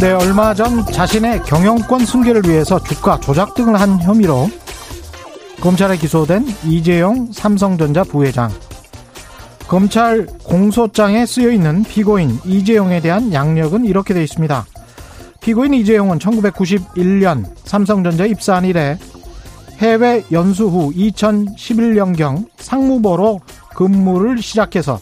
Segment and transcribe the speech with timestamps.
[0.00, 4.48] 네, 얼마 전 자신의 경영권 승계를 위해서 주가 조작 등을 한 혐의로
[5.60, 8.50] 검찰에 기소된 이재용 삼성전자 부회장.
[9.68, 14.64] 검찰 공소장에 쓰여 있는 피고인 이재용에 대한 양력은 이렇게 되어 있습니다.
[15.42, 18.98] 피고인 이재용은 1991년 삼성전자 입사한 이래
[19.80, 23.40] 해외 연수 후 2011년경 상무보로
[23.74, 24.98] 근무를 시작해서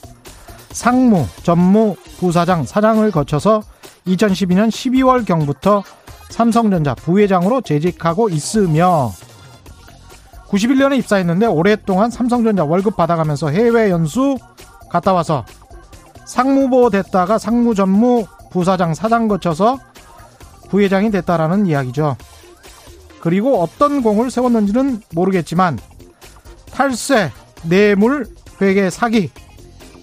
[0.72, 3.62] 상무, 전무, 부사장, 사장을 거쳐서
[4.08, 5.82] 2012년 12월경부터
[6.30, 9.12] 삼성전자 부회장으로 재직하고 있으며
[10.48, 14.36] 91년에 입사했는데 오랫동안 삼성전자 월급 받아가면서 해외 연수
[14.90, 15.44] 갔다 와서
[16.24, 19.78] 상무보 됐다가 상무 전무 부사장 사장 거쳐서
[20.68, 22.16] 부회장이 됐다라는 이야기죠.
[23.20, 25.78] 그리고 어떤 공을 세웠는지는 모르겠지만
[26.72, 27.32] 탈세,
[27.64, 28.26] 뇌물,
[28.60, 29.30] 회계 사기,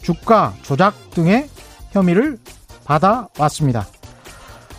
[0.02, 1.48] 주가 조작 등의
[1.92, 2.38] 혐의를
[2.84, 3.88] 받아왔습니다.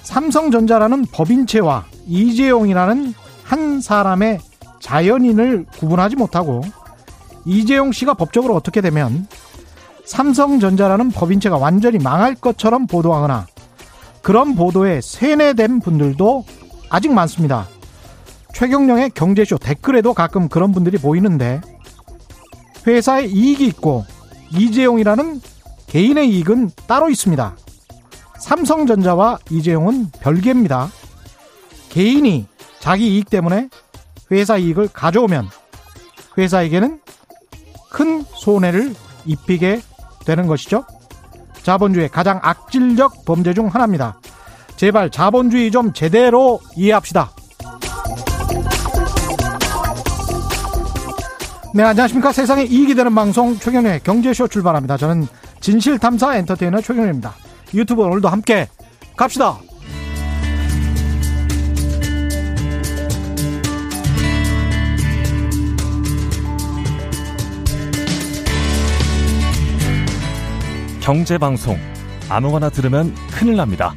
[0.07, 3.13] 삼성전자라는 법인체와 이재용이라는
[3.43, 4.39] 한 사람의
[4.79, 6.63] 자연인을 구분하지 못하고
[7.45, 9.27] 이재용 씨가 법적으로 어떻게 되면
[10.05, 13.47] 삼성전자라는 법인체가 완전히 망할 것처럼 보도하거나
[14.23, 16.45] 그런 보도에 세뇌된 분들도
[16.89, 17.67] 아직 많습니다.
[18.55, 21.61] 최경령의 경제쇼 댓글에도 가끔 그런 분들이 보이는데
[22.87, 24.05] 회사에 이익이 있고
[24.57, 25.41] 이재용이라는
[25.89, 27.57] 개인의 이익은 따로 있습니다.
[28.47, 30.89] 삼성전자와 이재용은 별개입니다.
[31.89, 32.47] 개인이
[32.79, 33.69] 자기 이익 때문에
[34.31, 35.49] 회사 이익을 가져오면
[36.39, 37.01] 회사에게는
[37.91, 39.81] 큰 손해를 입히게
[40.25, 40.85] 되는 것이죠.
[41.65, 44.21] 자본주의의 가장 악질적 범죄 중 하나입니다.
[44.77, 47.33] 제발 자본주의 좀 제대로 이해합시다.
[51.75, 52.31] 네, 안녕하십니까.
[52.31, 54.97] 세상에 이익이 되는 방송 최경련의 경제쇼 출발합니다.
[54.97, 55.27] 저는
[55.61, 57.35] 진실탐사 엔터테이너 최경련입니다.
[57.75, 58.69] 유튜브 오늘도 함께
[59.17, 59.59] 갑시다.
[71.01, 71.79] 경제방송
[72.29, 73.95] 아무거나 들으면 큰일 납니다.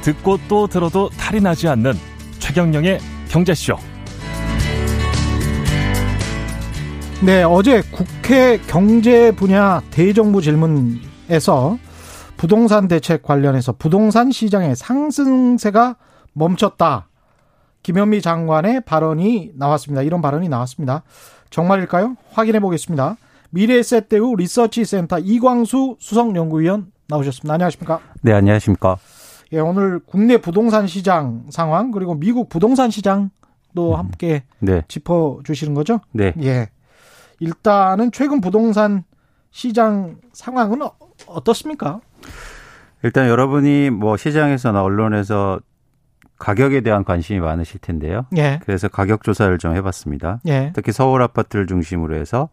[0.00, 1.92] 듣고 또 들어도 탈이 나지 않는
[2.38, 3.76] 최경령의 경제쇼.
[7.20, 11.76] 네, 어제 국회 경제 분야 대정부 질문에서
[12.38, 15.96] 부동산 대책 관련해서 부동산 시장의 상승세가
[16.32, 17.08] 멈췄다.
[17.82, 20.02] 김현미 장관의 발언이 나왔습니다.
[20.02, 21.02] 이런 발언이 나왔습니다.
[21.50, 22.16] 정말일까요?
[22.30, 23.16] 확인해 보겠습니다.
[23.50, 27.54] 미래에셋대우 리서치 센터 이광수 수석연구위원 나오셨습니다.
[27.54, 28.00] 안녕하십니까?
[28.22, 28.98] 네, 안녕하십니까?
[29.52, 34.82] 예, 오늘 국내 부동산 시장 상황 그리고 미국 부동산 시장도 함께 네.
[34.86, 36.00] 짚어 주시는 거죠?
[36.12, 36.34] 네.
[36.42, 36.68] 예.
[37.40, 39.02] 일단은 최근 부동산
[39.50, 40.92] 시장 상황은 어,
[41.26, 42.00] 어떻습니까?
[43.02, 45.60] 일단 여러분이 뭐 시장에서나 언론에서
[46.38, 48.26] 가격에 대한 관심이 많으실 텐데요.
[48.36, 48.60] 예.
[48.64, 50.40] 그래서 가격 조사를 좀 해봤습니다.
[50.46, 50.72] 예.
[50.74, 52.48] 특히 서울 아파트를 중심으로 해서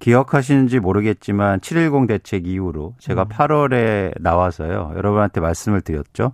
[0.00, 3.28] 기억하시는지 모르겠지만 710 대책 이후로 제가 음.
[3.28, 4.92] 8월에 나와서요.
[4.96, 6.32] 여러분한테 말씀을 드렸죠.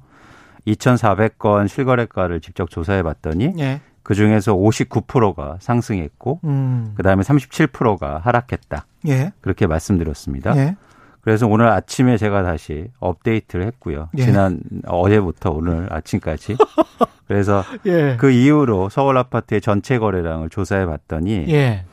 [0.67, 3.81] 2,400건 실거래가를 직접 조사해 봤더니 예.
[4.03, 6.93] 그 중에서 59%가 상승했고 음.
[6.97, 8.87] 그다음에 37%가 하락했다.
[9.09, 9.33] 예.
[9.41, 10.57] 그렇게 말씀드렸습니다.
[10.57, 10.77] 예.
[11.27, 14.11] 그래서 오늘 아침에 제가 다시 업데이트를 했고요.
[14.17, 14.23] 예.
[14.27, 16.57] 지난 어제부터 오늘 아침까지.
[17.27, 18.17] 그래서 예.
[18.17, 21.85] 그 이후로 서울 아파트의 전체 거래량을 조사해 봤더니 예.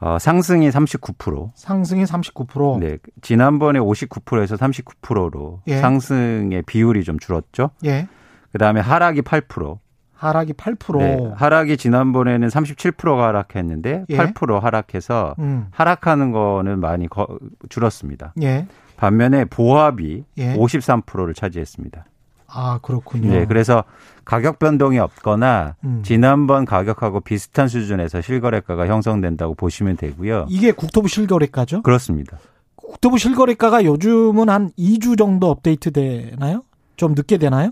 [0.00, 1.52] 어, 상승이 39%.
[1.54, 2.80] 상승이 39%.
[2.80, 2.98] 네.
[3.22, 5.78] 지난번에 59%에서 39%로 예.
[5.78, 7.70] 상승의 비율이 좀 줄었죠.
[7.84, 8.08] 예.
[8.50, 9.78] 그다음에 하락이 8%.
[10.18, 10.98] 하락이 8%.
[10.98, 11.32] 네.
[11.36, 14.16] 하락이 지난번에는 37%가 하락했는데 예.
[14.16, 15.68] 8% 하락해서 음.
[15.70, 17.26] 하락하는 거는 많이 거,
[17.68, 18.34] 줄었습니다.
[18.42, 18.66] 예.
[18.96, 20.56] 반면에 보합이 예.
[20.56, 22.04] 53%를 차지했습니다.
[22.48, 23.30] 아, 그렇군요.
[23.30, 23.84] 네, 그래서
[24.24, 26.02] 가격 변동이 없거나 음.
[26.02, 30.46] 지난번 가격하고 비슷한 수준에서 실거래가가 형성된다고 보시면 되고요.
[30.48, 31.82] 이게 국토부 실거래가죠?
[31.82, 32.38] 그렇습니다.
[32.74, 36.62] 국토부 실거래가가 요즘은 한 2주 정도 업데이트 되나요?
[36.96, 37.70] 좀 늦게 되나요?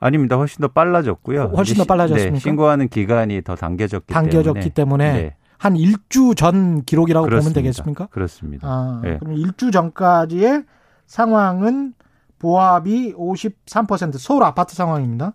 [0.00, 0.36] 아닙니다.
[0.36, 1.52] 훨씬 더 빨라졌고요.
[1.56, 2.34] 훨씬 더 빨라졌습니까?
[2.34, 7.60] 네, 신고하는 기간이 더 당겨졌기 당겨졌기 때문에 네, 한 일주 전 기록이라고 보면 그렇습니다.
[7.60, 8.06] 되겠습니까?
[8.06, 8.68] 그렇습니다.
[8.68, 9.18] 아, 네.
[9.18, 10.64] 그럼 일주 전까지의
[11.06, 11.94] 상황은
[12.38, 15.34] 보합이 53% 서울 아파트 상황입니다.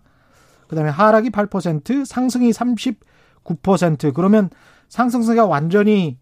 [0.68, 4.48] 그다음에 하락이 8%, 상승이 39% 그러면
[4.88, 6.18] 상승세가 완전히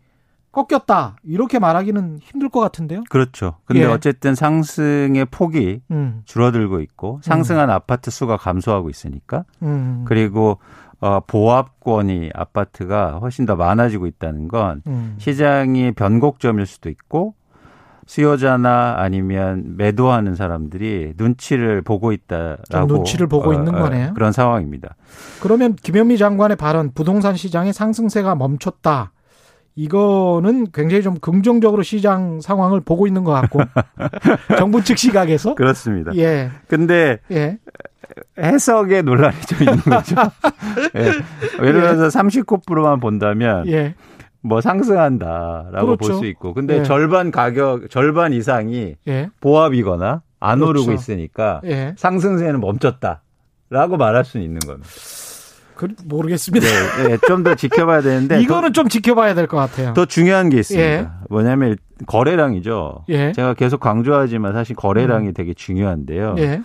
[0.53, 3.03] 꺾였다 이렇게 말하기는 힘들 것 같은데요.
[3.09, 3.57] 그렇죠.
[3.65, 3.87] 근데 예.
[3.87, 10.59] 어쨌든 상승의 폭이 음, 줄어들고 있고 상승한 아파트 수가 감소하고 있으니까 음, 그리고
[11.01, 15.17] 어, 보합권이 아파트가 훨씬 더 많아지고 있다는 건 음.
[15.19, 17.35] 시장이 변곡점일 수도 있고
[18.07, 24.13] 수요자나 아니면 매도하는 사람들이 눈치를 보고 있다라고 눈치를 보고 어, 있는 거네요.
[24.15, 24.97] 그런 상황입니다.
[25.41, 29.13] 그러면 김현미 장관의 발언 부동산 시장의 상승세가 멈췄다.
[29.75, 33.61] 이거는 굉장히 좀 긍정적으로 시장 상황을 보고 있는 것 같고
[34.59, 36.15] 정부 측 시각에서 그렇습니다.
[36.17, 36.51] 예.
[36.69, 37.59] 근데 예.
[38.39, 40.17] 해석에 논란이 좀 있는 거죠.
[40.97, 41.65] 예.
[41.67, 42.09] 예를 들어서 예.
[42.09, 43.95] 39%만 본다면 예.
[44.43, 45.97] 뭐 상승한다라고 그렇죠.
[45.97, 46.83] 볼수 있고 근데 예.
[46.83, 49.31] 절반 가격 절반 이상이 예.
[49.41, 50.71] 보합이거나 안 그렇죠.
[50.71, 51.95] 오르고 있으니까 예.
[51.97, 54.89] 상승세는 멈췄다라고 말할 수는 있는 겁니다.
[55.82, 56.67] 그, 모르겠습니다.
[56.67, 59.93] 네, 네, 좀더 지켜봐야 되는데 이거는 더, 좀 지켜봐야 될 것 같아요.
[59.94, 60.87] 더 중요한 게 있습니다.
[60.88, 61.08] 예.
[61.29, 61.76] 뭐냐면
[62.06, 63.05] 거래량이죠.
[63.08, 63.32] 예.
[63.32, 65.34] 제가 계속 강조하지만 사실 거래량이 음.
[65.34, 66.37] 되게 중요한데요.
[66.38, 66.61] 예.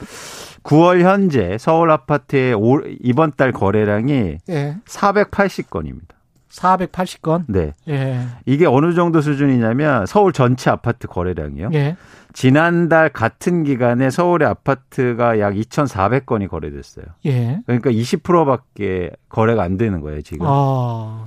[0.64, 2.56] 9월 현재 서울 아파트의
[3.02, 4.76] 이번 달 거래량이 예.
[4.88, 6.17] 480건입니다.
[6.58, 7.46] 480건?
[7.48, 7.74] 네.
[7.88, 8.20] 예.
[8.46, 11.70] 이게 어느 정도 수준이냐면 서울 전체 아파트 거래량이요.
[11.74, 11.96] 예.
[12.34, 17.06] 지난달 같은 기간에 서울의 아파트가 약 2,400건이 거래됐어요.
[17.26, 17.60] 예.
[17.66, 20.46] 그러니까 20%밖에 거래가 안 되는 거예요, 지금.
[20.48, 21.26] 아.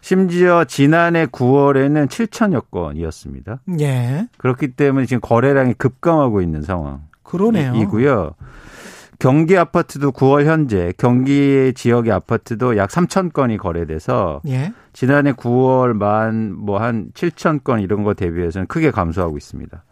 [0.00, 3.60] 심지어 지난해 9월에는 7천여 건이었습니다.
[3.80, 4.28] 예.
[4.38, 7.02] 그렇기 때문에 지금 거래량이 급감하고 있는 상황.
[7.22, 7.74] 그러네요.
[7.74, 8.34] 이고요.
[9.18, 14.72] 경기 아파트도 9월 현재 경기 지역의 아파트도 약 3천 건이 거래돼서 예.
[14.92, 19.82] 지난해 9월 만 뭐 한 7천 건 이런 거 대비해서는 크게 감소하고 있습니다.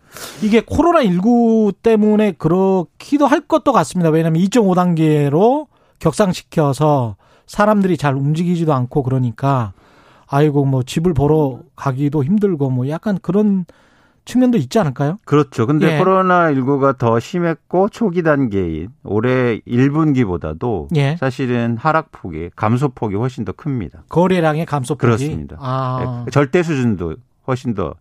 [0.43, 4.11] 이게 코로나 19 때문에 그렇기도 할 것도 같습니다.
[4.11, 5.67] 왜냐하면 2.5 단계로
[5.99, 7.17] 격상시켜서
[7.47, 9.73] 사람들이 잘 움직이지도 않고 그러니까
[10.27, 13.65] 아이고 뭐 집을 보러 가기도 힘들고 뭐 약간 그런
[14.25, 15.19] 측면도 있지 않을까요?
[15.25, 15.67] 그렇죠.
[15.67, 16.03] 근데 예.
[16.03, 21.17] 코로나19가 더 심했고 초기 단계인 올해 1분기보다도 예.
[21.17, 24.05] 사실은 하락폭이, 감소폭이 훨씬 더 큽니다.
[24.09, 25.01] 거래량의 감소폭이?
[25.01, 25.57] 그렇습니다.
[25.61, 26.25] 아.
[26.27, 26.31] 예.
[26.31, 27.17] 절대 수준도
[27.47, 27.95] 훨씬 더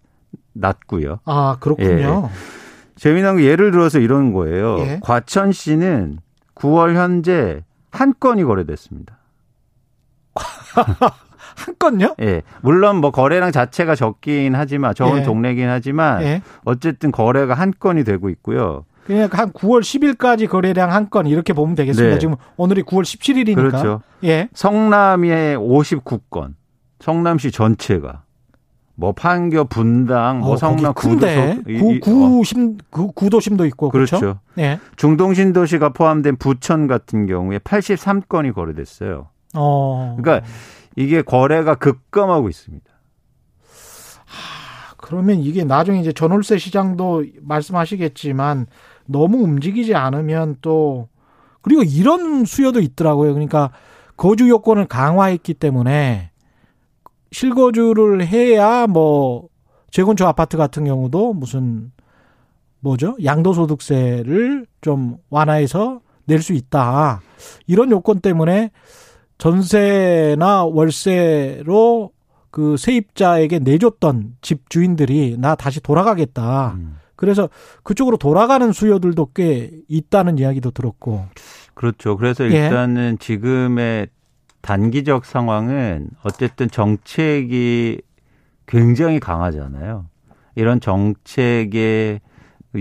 [0.53, 1.19] 낮고요.
[1.25, 2.29] 아, 그렇군요.
[2.31, 2.63] 예.
[2.95, 4.79] 재미난 게 예를 들어서 이런 거예요.
[4.79, 4.99] 예.
[5.01, 6.19] 과천시는
[6.55, 9.17] 9월 현재 한 건이 거래됐습니다.
[11.55, 12.15] 한 건요?
[12.21, 12.41] 예.
[12.61, 15.23] 물론 뭐 거래량 자체가 적긴 하지만 적은 예.
[15.23, 16.41] 동네긴 하지만 예.
[16.65, 18.85] 어쨌든 거래가 한 건이 되고 있고요.
[19.05, 22.15] 그냥 한 9월 10일까지 거래량 한 건 이렇게 보면 되겠습니다.
[22.15, 22.19] 네.
[22.19, 23.55] 지금 오늘이 9월 17일이니까.
[23.55, 24.01] 그렇죠.
[24.23, 24.47] 예.
[24.53, 26.53] 성남의 59건.
[26.99, 28.23] 성남시 전체가
[28.95, 31.25] 뭐 판교, 분당, 뭐 어, 성남 구도도
[31.73, 34.19] 구, 구심 구, 구도심도 있고 그렇죠.
[34.19, 34.39] 그렇죠.
[34.59, 34.79] 예.
[34.95, 39.27] 중동 신도시가 포함된 부천 같은 경우에 83건이 거래됐어요.
[39.55, 40.15] 어.
[40.19, 40.47] 그러니까
[40.95, 42.85] 이게 거래가 급감하고 있습니다.
[44.25, 48.67] 하, 그러면 이게 나중에 이제 전월세 시장도 말씀하시겠지만
[49.05, 51.09] 너무 움직이지 않으면 또
[51.61, 53.33] 그리고 이런 수요도 있더라고요.
[53.33, 53.71] 그러니까
[54.17, 56.31] 거주 요건을 강화했기 때문에
[57.31, 59.47] 실거주를 해야 뭐
[59.91, 61.91] 재건축 아파트 같은 경우도 무슨
[62.79, 63.15] 뭐죠?
[63.23, 67.21] 양도소득세를 좀 완화해서 낼 수 있다.
[67.67, 68.71] 이런 요건 때문에
[69.43, 72.11] 전세나 월세로
[72.49, 76.75] 그 세입자에게 내줬던 집 주인들이 나 다시 돌아가겠다.
[76.77, 76.95] 음.
[77.17, 77.49] 그래서
[77.83, 81.25] 그쪽으로 돌아가는 수요들도 꽤 있다는 이야기도 들었고.
[81.73, 82.15] 그렇죠.
[82.15, 82.67] 그래서 예.
[82.67, 83.17] 일단은 예.
[83.19, 84.07] 지금의
[84.61, 87.99] 단기적 상황은 어쨌든 정책이
[88.65, 90.05] 굉장히 강하잖아요.
[90.55, 92.21] 이런 정책의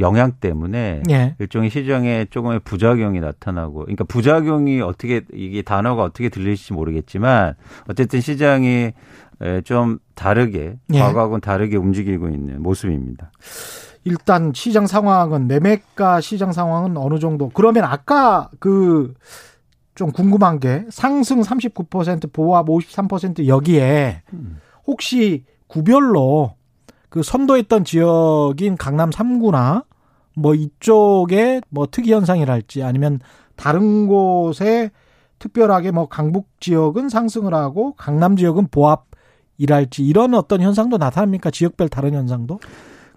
[0.00, 1.36] 영향 때문에 예.
[1.38, 7.54] 일종의 시장에 조금의 부작용이 나타나고 그러니까 부작용이 어떻게 이게 단어가 어떻게 들릴지 모르겠지만
[7.88, 8.92] 어쨌든 시장이
[9.64, 10.98] 좀 다르게 예.
[10.98, 13.30] 과거하고는 다르게 움직이고 있는 모습입니다.
[14.04, 19.14] 일단 시장 상황은 매매가 시장 상황은 어느 정도 그러면 아까 그
[19.94, 24.22] 좀 궁금한 게 상승 39% 보합 53% 여기에
[24.86, 26.56] 혹시 구별로
[27.12, 29.84] 그 선도했던 지역인 강남 3구나
[30.34, 33.20] 뭐 이쪽에 뭐 특이 현상이랄지 아니면
[33.54, 34.90] 다른 곳에
[35.38, 41.50] 특별하게 뭐 강북 지역은 상승을 하고 강남 지역은 보합이랄지 이런 어떤 현상도 나타납니까?
[41.50, 42.60] 지역별 다른 현상도?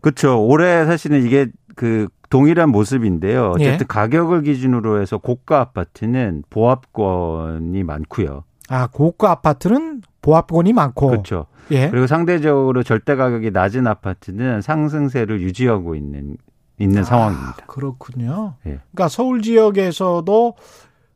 [0.02, 0.46] 그렇죠.
[0.46, 1.48] 올해 사실은 이게
[1.78, 3.52] 그 동일한 모습인데요.
[3.52, 3.86] 어쨌든 예.
[3.88, 8.44] 가격을 기준으로 해서 고가 아파트는 보합권이 많고요.
[8.68, 11.08] 아, 고가 아파트는 보합권이 많고.
[11.08, 11.46] 그렇죠.
[11.72, 11.90] 예.
[11.90, 16.38] 그리고 상대적으로 절대 가격이 낮은 아파트는 상승세를 유지하고 있는
[16.78, 17.66] 있는 아, 상황입니다.
[17.68, 18.56] 그렇군요.
[18.66, 18.80] 예.
[18.92, 20.56] 그러니까 서울 지역에서도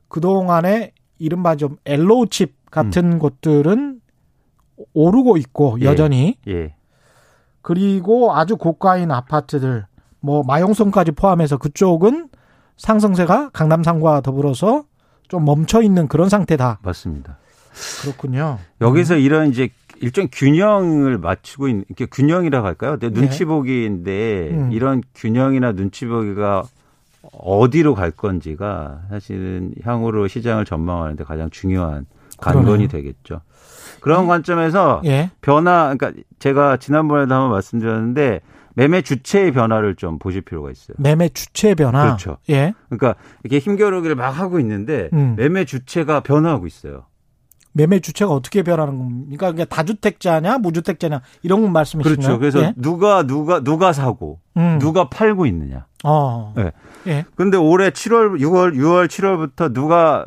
[0.07, 3.19] 그 동안에 이른바 좀 엘로우 칩 같은 음.
[3.19, 4.01] 곳들은
[4.93, 5.85] 오르고 있고 예.
[5.85, 6.37] 여전히.
[6.47, 6.75] 예.
[7.61, 9.85] 그리고 아주 고가인 아파트들
[10.21, 12.29] 뭐 마용성까지 포함해서 그쪽은
[12.77, 14.85] 상승세가 강남 상과 더불어서
[15.27, 16.79] 좀 멈춰 있는 그런 상태다.
[16.81, 17.37] 맞습니다.
[18.01, 18.57] 그렇군요.
[18.81, 19.19] 여기서 음.
[19.19, 19.69] 이런 이제
[20.01, 22.97] 일종 균형을 맞추고 있는 이렇게 균형이라고 할까요?
[22.99, 23.09] 네.
[23.09, 24.71] 눈치 보기인데 음.
[24.71, 26.63] 이런 균형이나 눈치 보기가
[27.33, 32.05] 어디로 갈 건지가 사실은 향후로 시장을 전망하는데 가장 중요한
[32.37, 32.87] 관건이 그러네요.
[32.87, 33.41] 되겠죠.
[33.99, 35.29] 그런 관점에서 예.
[35.41, 38.39] 변화, 그러니까 제가 지난번에도 한번 말씀드렸는데
[38.75, 40.95] 매매 주체의 변화를 좀 보실 필요가 있어요.
[40.99, 42.03] 매매 주체 변화.
[42.05, 42.37] 그렇죠.
[42.49, 42.73] 예.
[42.87, 45.35] 그러니까 이렇게 힘겨루기를 막 하고 있는데 음.
[45.37, 47.03] 매매 주체가 변화하고 있어요.
[47.71, 49.51] 매매 주체가 어떻게 변하는 겁니까?
[49.51, 52.15] 그러니까 다주택자냐, 무주택자냐 이런 건 말씀이신가요?
[52.15, 52.39] 그렇죠.
[52.39, 52.73] 그래서 예?
[52.75, 54.79] 누가 누가 누가 사고 음.
[54.79, 55.85] 누가 팔고 있느냐.
[56.03, 56.53] 어.
[56.55, 56.71] 네.
[57.07, 57.25] 예.
[57.35, 60.25] 근데 올해 7월, 6월, 6월, 7월부터 누가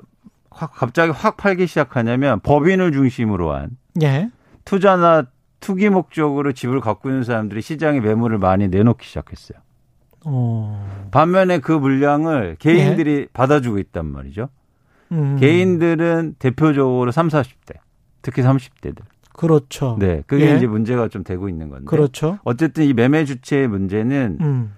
[0.50, 3.70] 확 갑자기 확 팔기 시작하냐면 법인을 중심으로 한
[4.02, 4.30] 예.
[4.64, 5.24] 투자나
[5.60, 9.58] 투기 목적으로 집을 갖고 있는 사람들이 시장에 매물을 많이 내놓기 시작했어요.
[10.24, 11.08] 어.
[11.10, 14.48] 반면에 그 물량을 개인들이 받아주고 있단 말이죠.
[15.12, 15.36] 음.
[15.38, 17.76] 개인들은 대표적으로 3, 40대,
[18.22, 19.02] 특히 30대들.
[19.34, 19.96] 그렇죠.
[19.98, 20.22] 네.
[20.26, 20.56] 그게 예.
[20.56, 21.84] 이제 문제가 좀 되고 있는 건데.
[21.86, 22.38] 그렇죠.
[22.44, 24.72] 어쨌든 이 매매 주체의 문제는 음.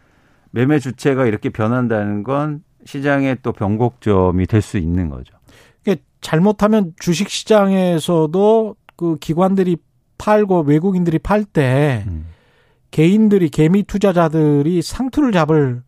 [0.50, 5.34] 매매 주체가 이렇게 변한다는 건 시장의 또 변곡점이 될 수 있는 거죠.
[5.82, 9.76] 이게 잘못하면 주식 시장에서도 그 기관들이
[10.18, 12.26] 팔고 외국인들이 팔때 음.
[12.92, 15.82] 개인들이 개미 투자자들이 상투를 잡을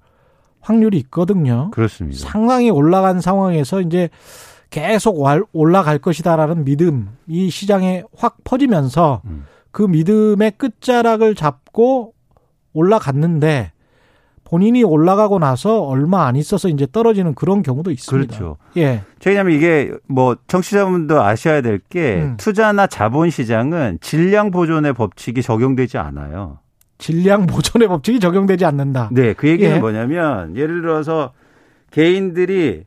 [0.67, 1.71] 확률이 있거든요.
[1.71, 2.19] 그렇습니다.
[2.19, 4.09] 상당히 올라간 상황에서 이제
[4.71, 9.47] 계속 왈- 올라갈 것이다라는 믿음이 시장에 확 퍼지면서 음.
[9.71, 12.15] 그 믿음의 끝자락을 잡고
[12.73, 13.71] 올라갔는데
[14.43, 18.37] 본인이 올라가고 나서 얼마 안 있어서 이제 떨어지는 그런 경우도 있습니다.
[18.37, 18.57] 그렇죠.
[18.77, 19.03] 예.
[19.25, 22.37] 왜냐하면 이게 뭐 청취자분도 아셔야 될게 음.
[22.39, 26.59] 투자나 자본 시장은 질량 보존의 법칙이 적용되지 않아요.
[26.99, 29.11] 질량 보존의 법칙이 적용되지 않는다.
[29.13, 29.79] 네, 그 얘기는 예.
[29.79, 31.33] 뭐냐면 예를 들어서
[31.91, 32.85] 개인들이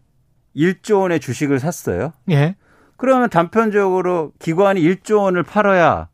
[0.55, 2.13] 1조 원의 주식을 샀어요.
[2.31, 2.55] 예.
[2.97, 6.09] 그러면 단편적으로 기관이 1조 원을 팔아야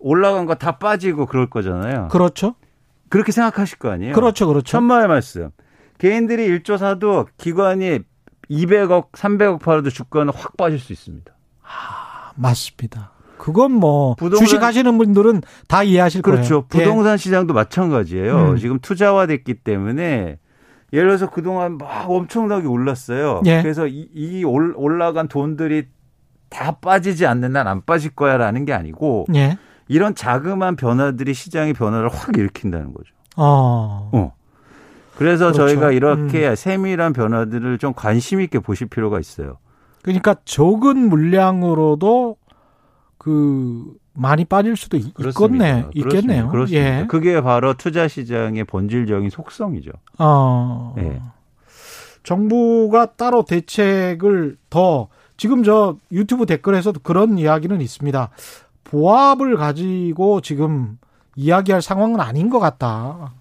[0.00, 2.08] 올라간 거 다 빠지고 그럴 거잖아요.
[2.08, 2.56] 그렇죠.
[3.08, 4.12] 그렇게 생각하실 거 아니에요.
[4.14, 4.46] 그렇죠.
[4.46, 4.64] 그렇죠.
[4.64, 5.50] 천마의 말씀.
[5.98, 8.00] 개인들이 1조 사도 기관이
[8.50, 11.32] 200억, 300억 팔아도 주가는 확 빠질 수 있습니다.
[12.34, 13.12] 맞습니다.
[13.38, 16.62] 그건 뭐 부동산- 주식 하시는 분들은 다 이해하실 그렇죠.
[16.66, 16.82] 거예요.
[16.82, 16.84] 예.
[16.88, 18.50] 부동산 시장도 마찬가지예요.
[18.52, 18.56] 음.
[18.56, 20.38] 지금 투자화됐기 때문에
[20.92, 23.42] 예를 들어서 그동안 막 엄청나게 올랐어요.
[23.46, 23.60] 예.
[23.62, 25.86] 그래서 이, 이 올- 올라간 돈들이
[26.48, 29.58] 다 빠지지 않는 난 안 빠질 거야라는 게 아니고 예.
[29.88, 33.12] 이런 자그마한 변화들이 시장의 변화를 확 일으킨다는 거죠.
[33.36, 34.08] 어.
[34.12, 34.32] 어.
[35.16, 35.68] 그래서 그렇죠.
[35.68, 39.58] 저희가 이렇게 세밀한 변화들을 좀 관심 있게 보실 필요가 있어요.
[40.02, 42.36] 그러니까 적은 물량으로도
[43.24, 45.86] 그 많이 빠질 수도 있- 있겠네.
[45.94, 46.48] 있겠네요.
[46.50, 47.00] 그렇습니다.
[47.00, 47.06] 예.
[47.06, 49.92] 그게 바로 투자 시장의 본질적인 속성이죠.
[50.18, 50.94] 어.
[50.98, 51.22] 예.
[52.22, 58.28] 정부가 따로 대책을 더 지금 저 유튜브 댓글에서도 그런 이야기는 있습니다.
[58.84, 60.98] 보합을 가지고 지금
[61.34, 63.32] 이야기할 상황은 아닌 것 같다.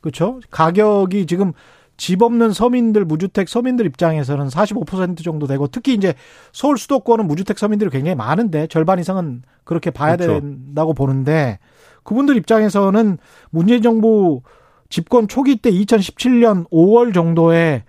[0.00, 0.40] 그렇죠?
[0.50, 1.52] 가격이 지금
[1.96, 6.14] 집 없는 서민들 무주택 서민들 입장에서는 45% 정도 되고 특히 이제
[6.52, 10.40] 서울 수도권은 무주택 서민들이 굉장히 많은데 절반 이상은 그렇게 봐야 그렇죠.
[10.40, 11.58] 된다고 보는데
[12.02, 13.18] 그분들 입장에서는
[13.50, 14.42] 문재인 정부
[14.88, 17.84] 집권 초기 때 2017년 5월 정도의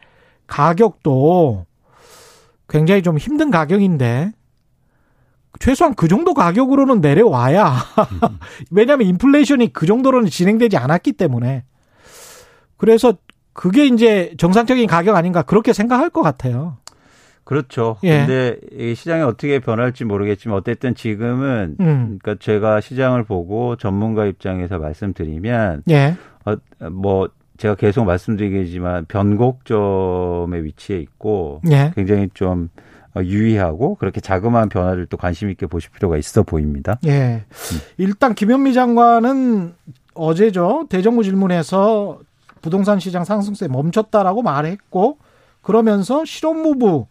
[0.47, 1.65] 가격도
[2.69, 4.31] 굉장히 좀 힘든 가격인데
[5.59, 7.75] 최소한 그 정도 가격으로는 내려와야
[8.71, 11.63] 왜냐하면 인플레이션이 그 정도로는 진행되지 않았기 때문에
[12.77, 13.13] 그래서
[13.53, 16.77] 그게 이제 정상적인 가격 아닌가 그렇게 생각할 것 같아요.
[17.43, 17.97] 그렇죠.
[18.03, 18.19] 예.
[18.19, 22.19] 근데 이 시장이 어떻게 변할지 모르겠지만 어쨌든 지금은 음.
[22.21, 26.15] 그러니까 제가 시장을 보고 전문가 입장에서 말씀드리면 예.
[26.45, 26.55] 어,
[26.89, 31.91] 뭐 제가 계속 말씀드리겠지만 변곡점에 위치해 있고 예.
[31.95, 32.69] 굉장히 좀
[33.15, 36.97] 어, 유의하고 그렇게 자그마한 변화를 또 관심 있게 보실 필요가 있어 보입니다.
[37.05, 37.43] 예.
[37.97, 39.73] 일단 김현미 장관은
[40.15, 40.87] 어제죠.
[40.89, 42.19] 대정부 질문에서
[42.63, 45.19] 부동산 시장 상승세 멈췄다라고 말했고
[45.61, 47.07] 그러면서 실업무부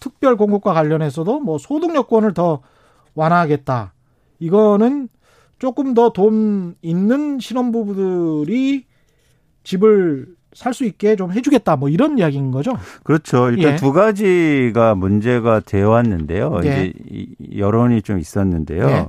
[0.00, 2.60] 특별 공급과 관련해서도 뭐 소득 여건을 더
[3.14, 3.94] 완화하겠다.
[4.40, 5.08] 이거는
[5.58, 8.84] 조금 더 돈 있는 신혼부부들이
[9.64, 11.76] 집을 살 수 있게 좀 해주겠다.
[11.76, 12.72] 뭐 이런 이야기인 거죠.
[13.04, 13.50] 그렇죠.
[13.50, 13.76] 일단 예.
[13.76, 16.60] 두 가지가 문제가 되어 왔는데요.
[16.64, 16.68] 예.
[16.68, 18.88] 이제 이- 여론이 좀 있었는데요.
[18.88, 19.06] 예.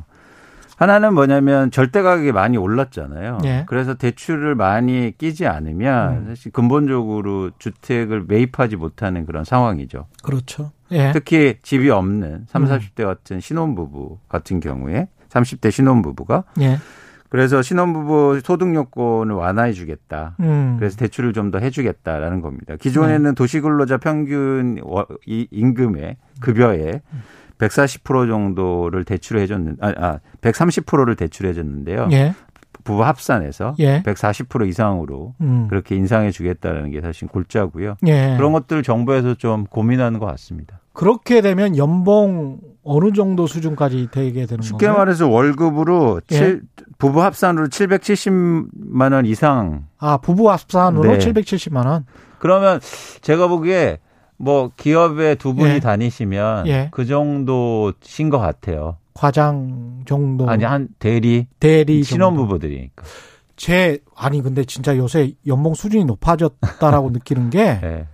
[0.78, 3.40] 하나는 뭐냐면 절대 가격이 많이 올랐잖아요.
[3.46, 3.66] 예.
[3.68, 6.26] 그래서 대출을 많이 끼지 않으면 음.
[6.30, 10.06] 사실 근본적으로 주택을 매입하지 못하는 그런 상황이죠.
[10.22, 10.72] 그렇죠.
[10.92, 11.12] 예.
[11.14, 12.70] 특히 집이 없는 3, 음.
[12.70, 16.78] 40대 같은 신혼부부 같은 경우에 30대 신혼부부가 예.
[17.30, 20.36] 그래서 신혼부부 소득 요건을 완화해 주겠다.
[20.40, 20.76] 음.
[20.80, 22.76] 그래서 대출을 좀 더 해주겠다라는 겁니다.
[22.80, 24.78] 기존에는 도시근로자 평균
[25.26, 27.02] 임금의 급여의
[27.60, 32.10] 140% 정도를 대출해 줬는 아, 아 130%를 대출해 줬는데요.
[32.12, 32.34] 예.
[32.84, 34.02] 부부 합산해서 예.
[34.04, 35.68] 140% 이상으로 음.
[35.70, 37.96] 그렇게 인상해 주겠다는 게 사실 골자고요.
[38.06, 38.36] 예.
[38.38, 40.80] 그런 것들 정부에서 좀 고민하는 것 같습니다.
[40.94, 45.00] 그렇게 되면 연봉 어느 정도 수준까지 되게 되는 쉽게 건가요?
[45.00, 46.36] 말해서 월급으로 예.
[46.36, 46.62] 칠-
[46.98, 51.18] 부부 합산으로 770만 원 이상 아, 부부 합산으로 네.
[51.18, 52.06] 770만 원.
[52.40, 52.80] 그러면
[53.22, 54.00] 제가 보기에
[54.38, 55.80] 뭐 기업에 두 분이 예.
[55.80, 56.88] 다니시면 예.
[56.92, 58.98] 그 정도신 것 같아요.
[59.14, 62.06] 과장 정도 아니 한 대리 대리 정도.
[62.06, 63.04] 신혼부부들이니까.
[63.56, 68.08] 제 아니 근데 진짜 요새 연봉 수준이 높아졌다라고 느끼는 게 예.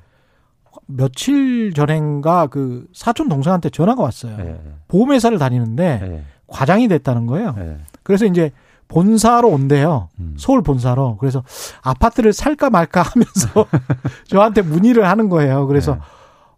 [0.88, 4.36] 며칠 전엔가 그 사촌 동생한테 전화가 왔어요.
[4.40, 4.60] 예.
[4.88, 6.24] 보험회사를 다니는데 예.
[6.48, 7.56] 과장이 됐다는 거예요.
[7.58, 7.78] 예.
[8.04, 8.52] 그래서 이제
[8.94, 10.10] 본사로 온대요.
[10.20, 10.36] 음.
[10.38, 11.18] 서울 본사로.
[11.20, 11.44] 그래서
[11.82, 13.66] 아파트를 살까 말까 하면서
[14.30, 15.66] 저한테 문의를 하는 거예요.
[15.66, 16.02] 그래서 네.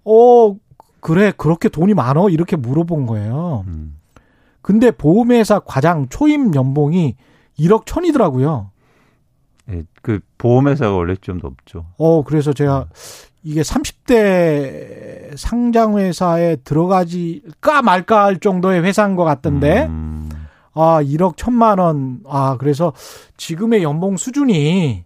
[0.04, 0.56] 어
[1.00, 3.64] 그래 그렇게 돈이 많어 이렇게 물어본 거예요.
[3.68, 3.98] 음.
[4.62, 7.16] 근데 보험회사 과장 초임 연봉이
[7.58, 8.72] 1억 천이더라고요.
[9.72, 9.84] 예.
[10.02, 11.86] 그 보험회사가 원래 좀 높죠.
[11.98, 12.88] 어 그래서 제가
[13.44, 20.25] 이게 30대 상장회사에 들어가지까 말까 할 정도의 회사인 것 같던데 음.
[20.76, 22.20] 아 1억 천만 원.
[22.28, 22.94] 아 그래서
[23.38, 25.06] 지금의 연봉 수준이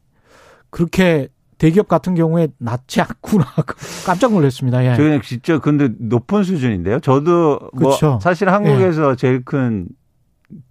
[0.69, 3.45] 그렇게 대기업 같은 경우에 낮지 않구나
[4.05, 4.83] 깜짝 놀랐습니다.
[4.85, 4.95] 예.
[4.95, 6.99] 저희는 진짜 근데 높은 수준인데요.
[6.99, 8.19] 저도 뭐 그쵸.
[8.21, 9.87] 사실 한국에서 제일 큰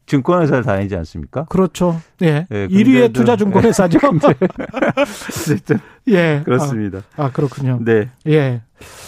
[0.07, 1.45] 증권회사를 다니지 않습니까?
[1.45, 2.01] 그렇죠.
[2.23, 2.47] 예.
[2.51, 3.99] 예, 1위의 근데도- 투자 증권회사죠.
[5.29, 6.43] 어쨌든 예.
[6.45, 7.01] 그렇습니다.
[7.17, 7.79] 아, 아, 그렇군요.
[7.85, 8.09] 네.
[8.27, 8.63] 예.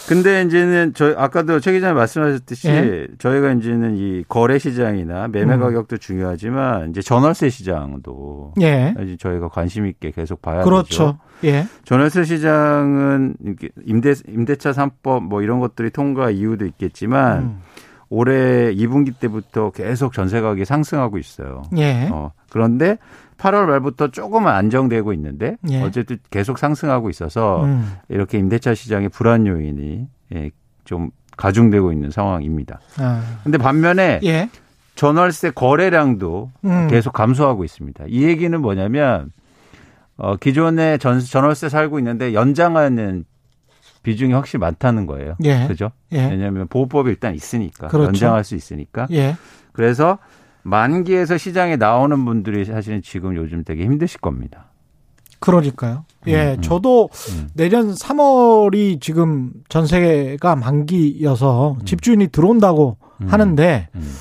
[0.07, 3.07] 근데 이제는 저희 아까도 최 기자님 말씀하셨듯이 예.
[3.19, 5.59] 저희가 이제는 이 거래 시장이나 매매 음.
[5.61, 8.93] 가격도 중요하지만 이제 전월세 시장도 예.
[9.01, 10.65] 이제 저희가 관심 있게 계속 봐야 되죠.
[10.69, 11.19] 그렇죠.
[11.45, 11.65] 예.
[11.85, 17.61] 전월세 시장은 이렇게 임대 임대차 3법 뭐 이런 것들이 통과 이유도 있겠지만 음.
[18.11, 21.63] 올해 2분기 때부터 계속 전세 가격이 상승하고 있어요.
[21.77, 22.09] 예.
[22.11, 22.97] 어, 그런데
[23.37, 25.81] 8월 말부터 조금은 안정되고 있는데 예.
[25.81, 27.95] 어쨌든 계속 상승하고 있어서 음.
[28.09, 30.51] 이렇게 임대차 시장의 불안 요인이 예,
[30.83, 32.81] 좀 가중되고 있는 상황입니다.
[32.97, 33.23] 아.
[33.43, 34.49] 근데 반면에 예.
[34.95, 36.87] 전월세 거래량도 음.
[36.89, 38.03] 계속 감소하고 있습니다.
[38.09, 39.31] 이 얘기는 뭐냐면
[40.17, 43.23] 어, 기존에 전, 전월세 살고 있는데 연장하는
[44.03, 45.35] 비중이 확실히 많다는 거예요.
[45.43, 45.67] 예.
[45.67, 45.91] 그죠?
[46.11, 46.27] 예.
[46.29, 48.07] 왜냐하면 보호법이 일단 있으니까 그렇죠.
[48.07, 49.07] 연장할 수 있으니까.
[49.11, 49.35] 예.
[49.73, 50.17] 그래서
[50.63, 54.71] 만기에서 시장에 나오는 분들이 사실은 지금 요즘 되게 힘드실 겁니다.
[55.39, 56.05] 그러니까요.
[56.27, 56.51] 예.
[56.51, 56.61] 음, 음.
[56.61, 57.49] 저도 음.
[57.55, 61.85] 내년 3월이 지금 전세가 만기여서 음.
[61.85, 63.27] 집주인이 들어온다고 음.
[63.27, 64.13] 하는데 음,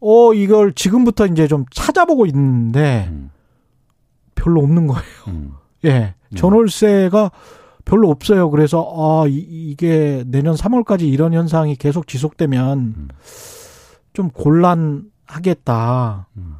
[0.00, 3.30] 어 이걸 지금부터 이제 좀 찾아보고 있는데 음,
[4.34, 5.02] 별로 없는 거예요.
[5.28, 5.52] 음.
[5.84, 6.14] 예.
[6.34, 7.30] 전월세가
[7.88, 8.50] 별로 없어요.
[8.50, 9.36] 그래서 아 이-
[9.70, 13.08] 이게 내년 3월까지 이런 현상이 계속 지속되면 음.
[14.12, 16.26] 좀 곤란하겠다.
[16.36, 16.54] 음.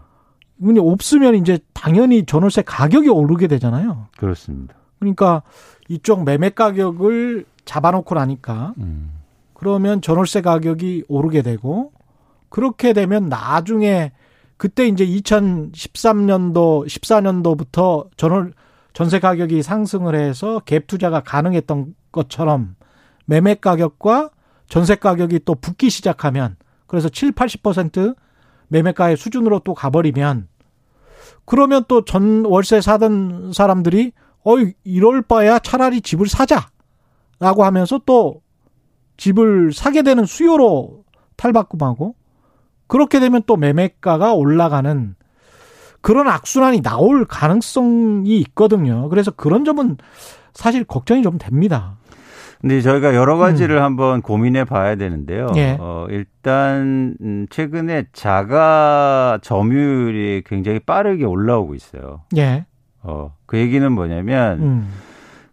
[0.61, 4.07] 근데 없으면 이제 당연히 전월세 가격이 오르게 되잖아요.
[4.17, 4.75] 그렇습니다.
[4.99, 5.43] 그러니까
[5.89, 9.13] 이쪽 매매 가격을 잡아놓고 나니까 음.
[9.55, 11.93] 그러면 전월세 가격이 오르게 되고
[12.49, 14.13] 그렇게 되면 나중에
[14.57, 18.53] 그때 이제 2013년도 14년도부터 전월
[18.99, 22.75] 전세 가격이 상승을 해서 갭 투자가 가능했던 것처럼
[23.27, 24.31] 매매 가격과
[24.69, 26.57] 전세 가격이 또 붙기 시작하면
[26.89, 28.17] 그래서 7, 80%
[28.67, 30.49] 매매가의 수준으로 또 가버리면
[31.45, 34.11] 그러면 또 전 월세 사던 사람들이
[34.43, 38.43] 어이 이럴 바야 차라리 집을 사자라고 하면서 또
[39.17, 41.05] 집을 사게 되는 수요로
[41.37, 42.17] 탈바꿈하고
[42.89, 45.15] 그렇게 되면 또 매매가가 올라가는
[46.01, 49.09] 그런 악순환이 나올 가능성이 있거든요.
[49.09, 49.97] 그래서 그런 점은
[50.55, 51.97] 사실 걱정이 좀 됩니다.
[52.61, 55.47] 근데 저희가 여러 가지를 한번 고민해 봐야 되는데요.
[55.51, 55.57] 음.
[55.57, 55.77] 예.
[55.79, 62.23] 어, 일단 음, 최근에 자가 점유율이 굉장히 빠르게 올라오고 있어요.
[62.37, 62.67] 예.
[63.03, 64.93] 어, 그 얘기는 뭐냐면 음.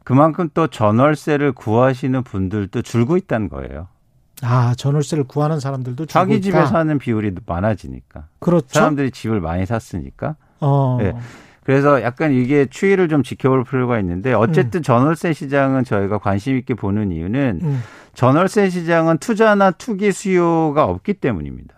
[0.04, 3.88] 그만큼 또 전월세를 구하시는 분들도 줄고 있다는 거예요.
[4.42, 6.68] 아, 전월세를 구하는 사람들도 자기 집에 있다.
[6.68, 8.28] 사는 비율이 많아지니까.
[8.40, 8.68] 그렇죠.
[8.70, 10.36] 사람들이 집을 많이 샀으니까.
[10.60, 10.98] 어.
[11.02, 11.14] 예.
[11.64, 17.12] 그래서 약간 이게 추이를 좀 지켜볼 필요가 있는데 어쨌든 전월세 시장은 저희가 관심 있게 보는
[17.12, 17.84] 이유는 음.
[18.14, 21.74] 전월세 시장은 투자나 투기 수요가 없기 때문입니다.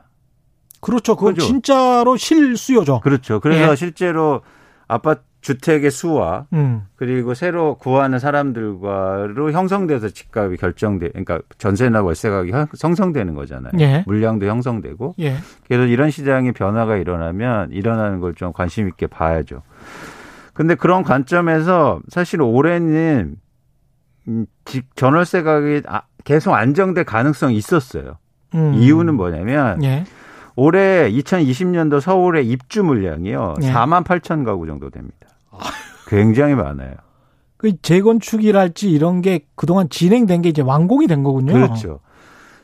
[0.81, 1.15] 그렇죠.
[1.15, 1.47] 그건 그죠?
[1.47, 2.99] 진짜로 실수요죠.
[2.99, 3.39] 그렇죠.
[3.39, 3.75] 그래서 예.
[3.75, 4.41] 실제로
[4.87, 6.81] 아파트 주택의 수와 음.
[6.97, 13.71] 그리고 새로 구하는 사람들과로 형성돼서 집값이 결정돼, 그러니까 전세나 월세 가격이 형- 형성되는 거잖아요.
[13.79, 14.03] 예.
[14.05, 15.15] 물량도 형성되고.
[15.19, 15.35] 예.
[15.65, 19.61] 그래서 이런 시장의 변화가 일어나면 일어나는 걸 좀 관심 있게 봐야죠.
[20.53, 23.35] 근데 그런 관점에서 사실 올해는
[24.27, 28.17] 음, 집 전월세 가격이 아- 계속 안정될 가능성이 있었어요.
[28.53, 28.73] 음.
[28.73, 30.03] 이유는 뭐냐면 예.
[30.57, 33.55] 올해 2020년도 서울의 입주 물량이요.
[33.63, 33.71] 예.
[33.71, 35.15] 4만 8천 가구 정도 됩니다.
[36.07, 36.93] 굉장히 많아요.
[37.57, 41.53] 그 재건축이랄지 이런 게 그동안 진행된 게 이제 완공이 된 거군요.
[41.53, 41.99] 그렇죠.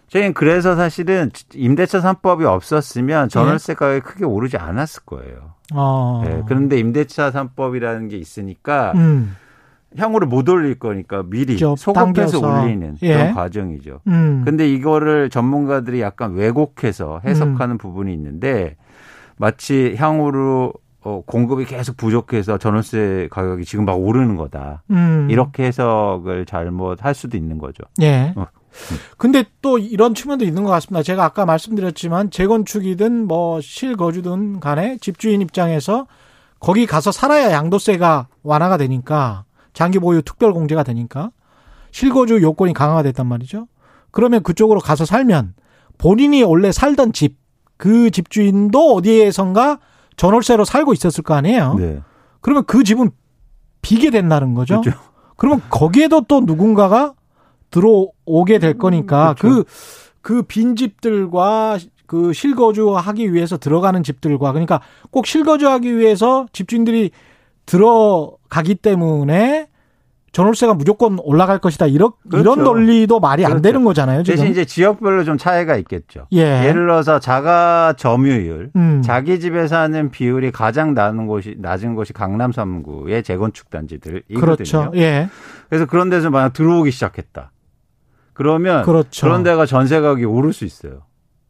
[0.09, 5.53] 저희는 그래서 사실은 임대차 3법이 없었으면 전월세 가격이 크게 오르지 않았을 거예요.
[5.73, 6.21] 어.
[6.23, 9.35] 네, 그런데 임대차 3법이라는 게 있으니까 음.
[9.97, 12.39] 향후를 못 올릴 거니까 미리 좀 소급해서.
[12.39, 13.13] 올리는 예.
[13.13, 14.01] 그런 과정이죠.
[14.07, 14.43] 음.
[14.45, 18.75] 근데 이거를 전문가들이 약간 왜곡해서 해석하는 부분이 있는데
[19.37, 20.73] 마치 향후로
[21.03, 24.83] 어, 공급이 계속 부족해서 전월세 가격이 지금 막 오르는 거다.
[24.91, 25.27] 음.
[25.29, 27.83] 이렇게 해석을 잘못할 수도 있는 거죠.
[28.01, 28.33] 예.
[28.35, 28.47] 어.
[29.17, 31.03] 근데 또 이런 측면도 있는 것 같습니다.
[31.03, 36.07] 제가 아까 말씀드렸지만 재건축이든 뭐 실거주든 간에 집주인 입장에서
[36.59, 41.31] 거기 가서 살아야 양도세가 완화가 되니까 장기 보유 특별 공제가 되니까
[41.91, 43.67] 실거주 요건이 강화가 됐단 말이죠.
[44.11, 45.53] 그러면 그쪽으로 가서 살면
[45.97, 47.43] 본인이 원래 살던 집
[47.83, 49.79] 그 집주인도 어디에선가
[50.17, 51.75] 전월세로 살고 있었을 거 아니에요.
[51.75, 52.01] 네.
[52.41, 53.11] 그러면 그 집은
[53.81, 54.81] 비게 된다는 거죠.
[54.81, 54.99] 그렇죠.
[55.35, 57.13] 그러면 거기에도 또 누군가가
[57.71, 59.63] 들어오게 될 거니까 그렇죠.
[60.21, 67.11] 그그 빈 집들과 그 실거주하기 위해서 들어가는 집들과 그러니까 꼭 실거주하기 위해서 집주인들이
[67.65, 69.67] 들어가기 때문에
[70.33, 71.85] 전월세가 무조건 올라갈 것이다.
[71.85, 72.41] 이런 그렇죠.
[72.41, 73.61] 이런 논리도 말이 안 그렇죠.
[73.61, 74.23] 되는 거잖아요.
[74.23, 74.35] 지금.
[74.35, 76.25] 대신 이제 지역별로 좀 차이가 있겠죠.
[76.33, 76.39] 예.
[76.65, 79.03] 예를 들어서 자가 점유율, 음.
[79.03, 84.39] 자기 집에 사는 비율이 가장 낮은 곳이 낮은 곳이 강남 3구의 재건축 단지들이거든요.
[84.41, 84.91] 그렇죠.
[84.95, 85.29] 예.
[85.69, 87.51] 그래서 그런 데서 만약 들어오기 시작했다.
[88.33, 89.27] 그러면 그렇죠.
[89.27, 91.03] 그런 데가 전세 가격이 오를 수 있어요.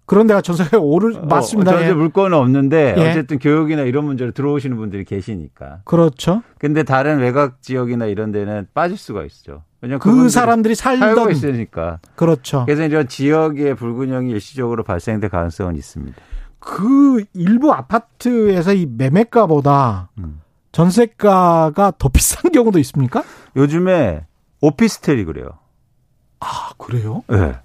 [0.05, 1.71] 그런 데가 전세가 오를 맞습니다.
[1.71, 1.93] 어, 전세 예.
[1.93, 3.09] 물건은 없는데 예.
[3.09, 5.81] 어쨌든 교육이나 이런 문제로 들어오시는 분들이 계시니까.
[5.85, 6.43] 그렇죠.
[6.57, 9.63] 근데 다른 외곽 지역이나 이런 데는 빠질 수가 있죠.
[9.81, 11.99] 왜냐면 그 사람들이 살던 있으니까.
[12.15, 12.63] 그렇죠.
[12.65, 16.17] 그래서 이런 지역의 불균형이 일시적으로 발생될 가능성은 있습니다.
[16.59, 20.41] 그 일부 아파트에서 이 매매가보다 음.
[20.71, 23.23] 전세가가 더 비싼 경우도 있습니까?
[23.55, 24.25] 요즘에
[24.61, 25.47] 오피스텔이 그래요.
[26.39, 27.23] 아, 그래요?
[27.27, 27.55] 네.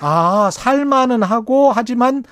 [0.00, 2.24] 아, 살만은 하고 하지만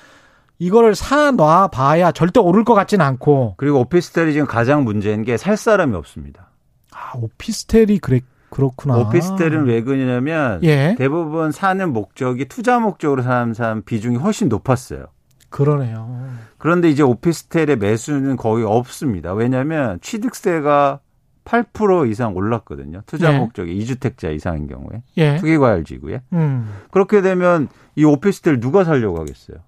[0.58, 3.54] 이거를 사놔 봐야 절대 오를 것 같지는 않고.
[3.56, 6.50] 그리고 오피스텔이 지금 가장 문제인 게 살 사람이 없습니다.
[6.92, 8.96] 아, 오피스텔이 그래 그렇구나.
[8.98, 10.94] 오피스텔은 왜 그러냐면 예.
[10.96, 15.06] 대부분 사는 목적이 투자 목적으로 사는 사람 비중이 훨씬 높았어요.
[15.50, 16.30] 그러네요.
[16.58, 19.32] 그런데 이제 오피스텔의 매수는 거의 없습니다.
[19.34, 21.00] 왜냐하면 취득세가
[21.46, 23.00] 8% 이상 올랐거든요.
[23.06, 23.38] 투자 네.
[23.38, 25.36] 목적이 2주택자 이상인 경우에 예.
[25.36, 26.68] 투기 과열 지구에 음.
[26.90, 29.58] 그렇게 되면 이 오피스텔 누가 살려고 하겠어요?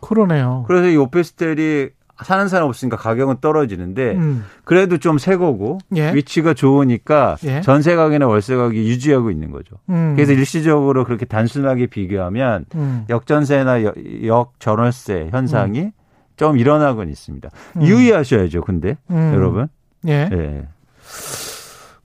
[0.00, 0.64] 그러네요.
[0.66, 1.90] 그래서 이 오피스텔이
[2.24, 4.44] 사는 사람 없으니까 가격은 떨어지는데 음.
[4.64, 6.14] 그래도 좀 새 거고 예.
[6.14, 7.60] 위치가 좋으니까 예.
[7.60, 9.76] 전세 가격이나 월세 가격이 유지하고 있는 거죠.
[9.90, 10.14] 음.
[10.16, 13.04] 그래서 일시적으로 그렇게 단순하게 비교하면 음.
[13.10, 15.90] 역전세나 역- 역전월세 현상이
[16.36, 17.50] 좀 일어나곤 있습니다.
[17.76, 17.82] 음.
[17.82, 19.32] 유의하셔야죠, 근데 음.
[19.34, 19.68] 여러분.
[20.06, 20.28] 예.
[20.32, 20.68] 예.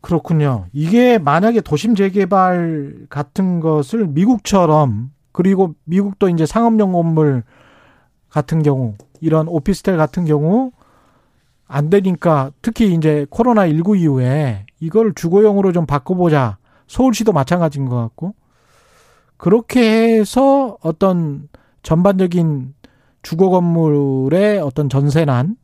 [0.01, 0.65] 그렇군요.
[0.73, 7.43] 이게 만약에 도심 재개발 같은 것을 미국처럼 그리고 미국도 이제 상업용 건물
[8.29, 10.71] 같은 경우 이런 오피스텔 같은 경우
[11.67, 16.57] 안 되니까 특히 이제 코로나 19 이후에 이걸 주거용으로 좀 바꿔보자.
[16.87, 18.33] 서울시도 마찬가지인 것 같고
[19.37, 21.47] 그렇게 해서 어떤
[21.83, 22.73] 전반적인
[23.21, 25.55] 주거 건물의 어떤 전세난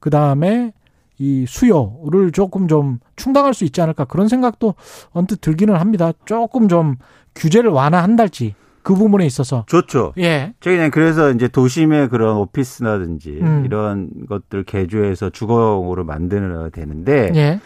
[0.00, 0.72] 그 다음에
[1.18, 4.74] 이 수요를 조금 좀 충당할 수 있지 않을까 그런 생각도
[5.12, 6.12] 언뜻 들기는 합니다.
[6.26, 6.96] 조금 좀
[7.34, 10.12] 규제를 완화한달지 그 부분에 있어서 좋죠.
[10.18, 13.64] 예, 저희 그냥 그래서 이제 도심의 그런 오피스라든지 음.
[13.64, 17.60] 이런 것들 개조해서 주거용으로 만드는 되는데 예,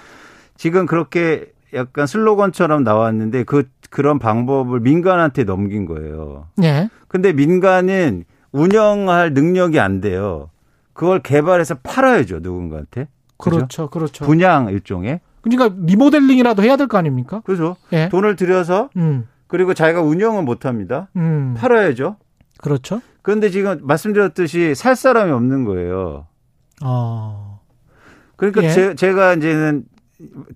[0.56, 6.46] 지금 그렇게 약간 슬로건처럼 나왔는데 그 그런 방법을 민간한테 넘긴 거예요.
[6.62, 10.50] 예, 근데 민간은 운영할 능력이 안 돼요.
[10.92, 13.08] 그걸 개발해서 팔아야죠 누군가한테.
[13.38, 13.56] 그죠?
[13.56, 14.24] 그렇죠, 그렇죠.
[14.24, 15.20] 분양 일종의.
[15.42, 17.40] 그러니까 리모델링이라도 해야 될 거 아닙니까?
[17.44, 17.76] 그죠?
[17.92, 21.08] 예, 돈을 들여서 음, 그리고 자기가 운영은 못 합니다.
[21.16, 22.16] 음, 팔아야죠.
[22.58, 23.00] 그렇죠.
[23.22, 26.26] 그런데 지금 말씀드렸듯이 살 사람이 없는 거예요.
[26.84, 27.60] 어,
[28.36, 28.94] 그러니까 예.
[28.94, 29.84] 제, 가 이제는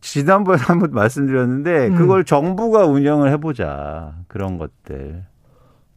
[0.02, 1.94] 지난번에 한번 말씀드렸는데 음.
[1.96, 5.24] 그걸 정부가 운영을 해보자 그런 것들.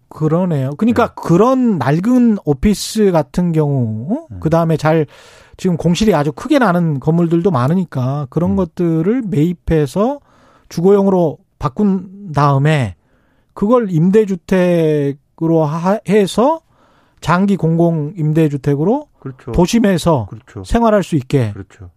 [0.09, 0.71] 그러네요.
[0.77, 5.05] 그러니까 그런 낡은 오피스 같은 경우, 그 다음에 잘
[5.57, 8.55] 지금 공실이 아주 크게 나는 건물들도 많으니까 그런 음.
[8.55, 10.19] 것들을 매입해서
[10.69, 12.95] 주거용으로 바꾼 다음에
[13.53, 16.61] 그걸 임대주택으로 하- 해서
[17.21, 19.51] 장기 공공 임대주택으로 그렇죠.
[19.51, 20.63] 도심에서 그렇죠.
[20.63, 21.51] 생활할 수 있게.
[21.53, 21.89] 그렇죠.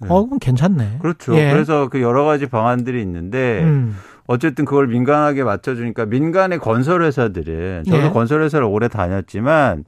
[0.00, 0.08] 네.
[0.08, 0.98] 어, 그럼 괜찮네.
[1.00, 1.34] 그렇죠.
[1.36, 1.50] 예.
[1.50, 8.10] 그래서 그 여러 가지 방안들이 있는데 음, 어쨌든 그걸 민간하게 맞춰주니까 민간의 건설회사들은 저도 예.
[8.10, 9.84] 건설회사를 오래 다녔지만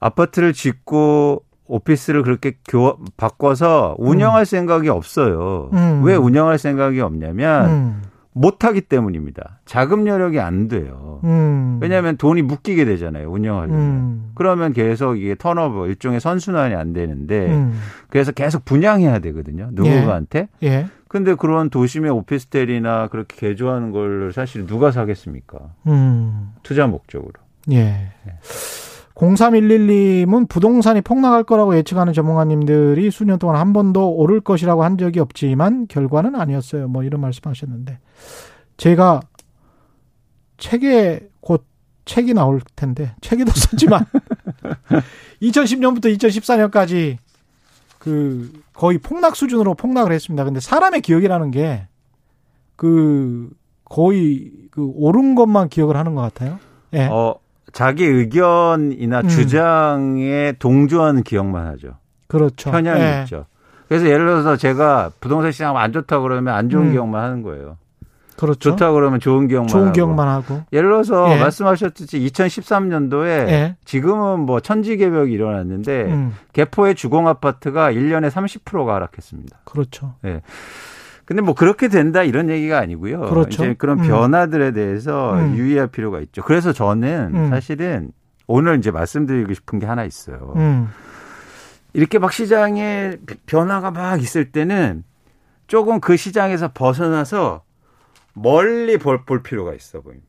[0.00, 5.70] 아파트를 짓고 오피스를 그렇게 교, 바꿔서 운영할 생각이 없어요.
[5.72, 6.02] 음.
[6.02, 8.02] 왜 운영할 생각이 없냐면 음.
[8.32, 9.60] 못하기 때문입니다.
[9.64, 11.20] 자금 여력이 안 돼요.
[11.24, 11.78] 음.
[11.82, 13.30] 왜냐하면 돈이 묶이게 되잖아요.
[13.30, 13.80] 운영하려면.
[13.80, 14.30] 음.
[14.34, 17.78] 그러면 계속 이게 턴오버 일종의 선순환이 안 되는데 음.
[18.08, 19.70] 그래서 계속 분양해야 되거든요.
[19.72, 20.48] 누구한테?
[20.62, 20.86] 예.
[21.08, 25.58] 근데 그런 도심의 오피스텔이나 그렇게 개조하는 걸 사실 누가 사겠습니까?
[25.86, 26.52] 음.
[26.62, 27.32] 투자 목적으로.
[27.72, 28.12] 예.
[29.14, 35.88] 0311님은 부동산이 폭락할 거라고 예측하는 전문가님들이 수년 동안 한 번도 오를 것이라고 한 적이 없지만
[35.88, 36.88] 결과는 아니었어요.
[36.88, 37.98] 뭐 이런 말씀 하셨는데.
[38.76, 39.20] 제가
[40.58, 41.66] 책에 곧
[42.04, 44.04] 책이 나올 텐데, 책에도 썼지만,
[45.42, 47.18] 2010년부터 2014년까지
[47.98, 50.44] 그 거의 폭락 수준으로 폭락을 했습니다.
[50.44, 51.88] 근데 사람의 기억이라는 게
[52.78, 53.50] 그
[53.84, 56.60] 거의 그 옳은 것만 기억을 하는 것 같아요.
[56.92, 57.08] 예.
[57.10, 57.34] 어,
[57.72, 59.28] 자기 의견이나 음.
[59.28, 61.96] 주장에 동조하는 기억만 하죠.
[62.28, 62.70] 그렇죠.
[62.70, 63.20] 편향이 예.
[63.24, 63.46] 있죠.
[63.88, 66.92] 그래서 예를 들어서 제가 부동산 시장 안 좋다 그러면 안 좋은 음.
[66.92, 67.78] 기억만 하는 거예요.
[68.38, 68.70] 그렇죠.
[68.70, 69.92] 좋다 그러면 좋은 기억만 좋은 하고.
[69.92, 70.62] 기억만 하고.
[70.72, 71.40] 예를 들어서 예.
[71.40, 73.76] 말씀하셨듯이 2013년도에 예.
[73.84, 79.58] 지금은 뭐 천지 개벽이 일어났는데 음, 개포의 주공 아파트가 1년에 30%가 하락했습니다.
[79.64, 80.14] 그렇죠.
[81.28, 83.20] 근데 뭐 그렇게 된다 이런 얘기가 아니고요.
[83.20, 83.64] 그렇죠.
[83.64, 84.06] 이제 그런 음.
[84.06, 85.56] 변화들에 대해서 음.
[85.56, 86.42] 유의할 필요가 있죠.
[86.42, 87.50] 그래서 저는 음.
[87.50, 88.12] 사실은
[88.46, 90.54] 오늘 이제 말씀드리고 싶은 게 하나 있어요.
[90.56, 90.88] 음,
[91.92, 95.04] 이렇게 막 시장에 변화가 막 있을 때는
[95.66, 97.60] 조금 그 시장에서 벗어나서
[98.42, 100.26] 멀리 볼, 볼 필요가 있어 보입니다.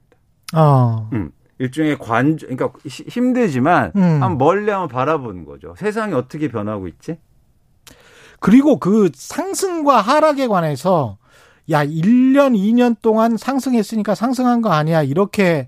[0.55, 1.31] 어, 음.
[1.59, 4.01] 일종의 관, 그러니까 시- 힘들지만 음.
[4.01, 5.75] 한번 멀리 한번 바라보는 거죠.
[5.77, 7.17] 세상이 어떻게 변하고 있지?
[8.39, 11.17] 그리고 그 상승과 하락에 관해서
[11.71, 15.03] 야, 1년, 2년 동안 상승했으니까 상승한 거 아니야.
[15.03, 15.67] 이렇게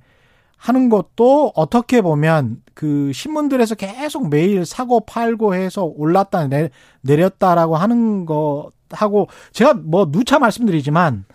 [0.57, 6.69] 하는 것도 어떻게 보면 그 신문들에서 계속 매일 사고 팔고 해서 올랐다 내,
[7.01, 11.25] 내렸다라고 하는 것하고 제가 뭐 누차 말씀드리지만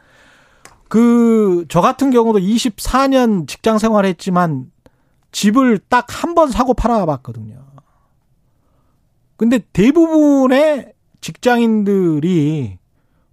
[0.88, 4.70] 그 저 같은 경우도 24년 직장 생활 했지만
[5.33, 7.57] 집을 딱 한 번 사고 팔아봤거든요.
[9.37, 12.79] 근데 대부분의 직장인들이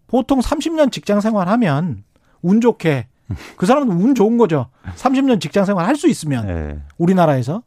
[0.07, 2.03] 보통 30년 직장 생활하면
[2.41, 3.07] 운 좋게
[3.55, 4.67] 그 사람은 운 좋은 거죠.
[4.95, 6.79] 30년 직장 생활 할 수 있으면 네.
[6.97, 7.63] 우리나라에서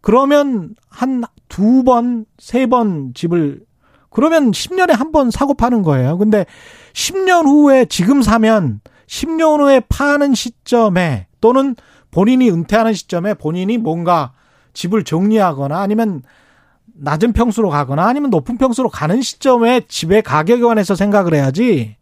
[0.00, 3.64] 그러면 한 두 번, 세 번 집을
[4.10, 6.16] 그러면 10년에 한 번 사고 파는 거예요.
[6.16, 6.46] 근데
[6.94, 11.74] 10년 후에 지금 사면 10년 후에 파는 시점에 또는
[12.12, 14.32] 본인이 은퇴하는 시점에 본인이 뭔가
[14.72, 16.22] 집을 정리하거나 아니면
[16.94, 21.96] 낮은 평수로 가거나 아니면 높은 평수로 가는 시점에 집의 가격에 관해서 생각을 해야지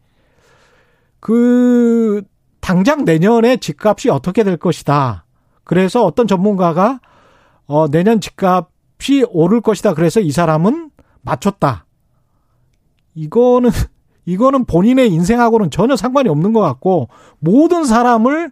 [1.19, 2.21] 그
[2.61, 5.25] 당장 내년에 집값이 어떻게 될 것이다.
[5.63, 6.99] 그래서 어떤 전문가가
[7.65, 9.95] 어 내년 집값이 오를 것이다.
[9.95, 10.91] 그래서 이 사람은
[11.21, 11.85] 맞췄다.
[13.15, 13.71] 이거는
[14.29, 18.51] 이거는 본인의 인생하고는 전혀 상관이 없는 것 같고 모든 사람을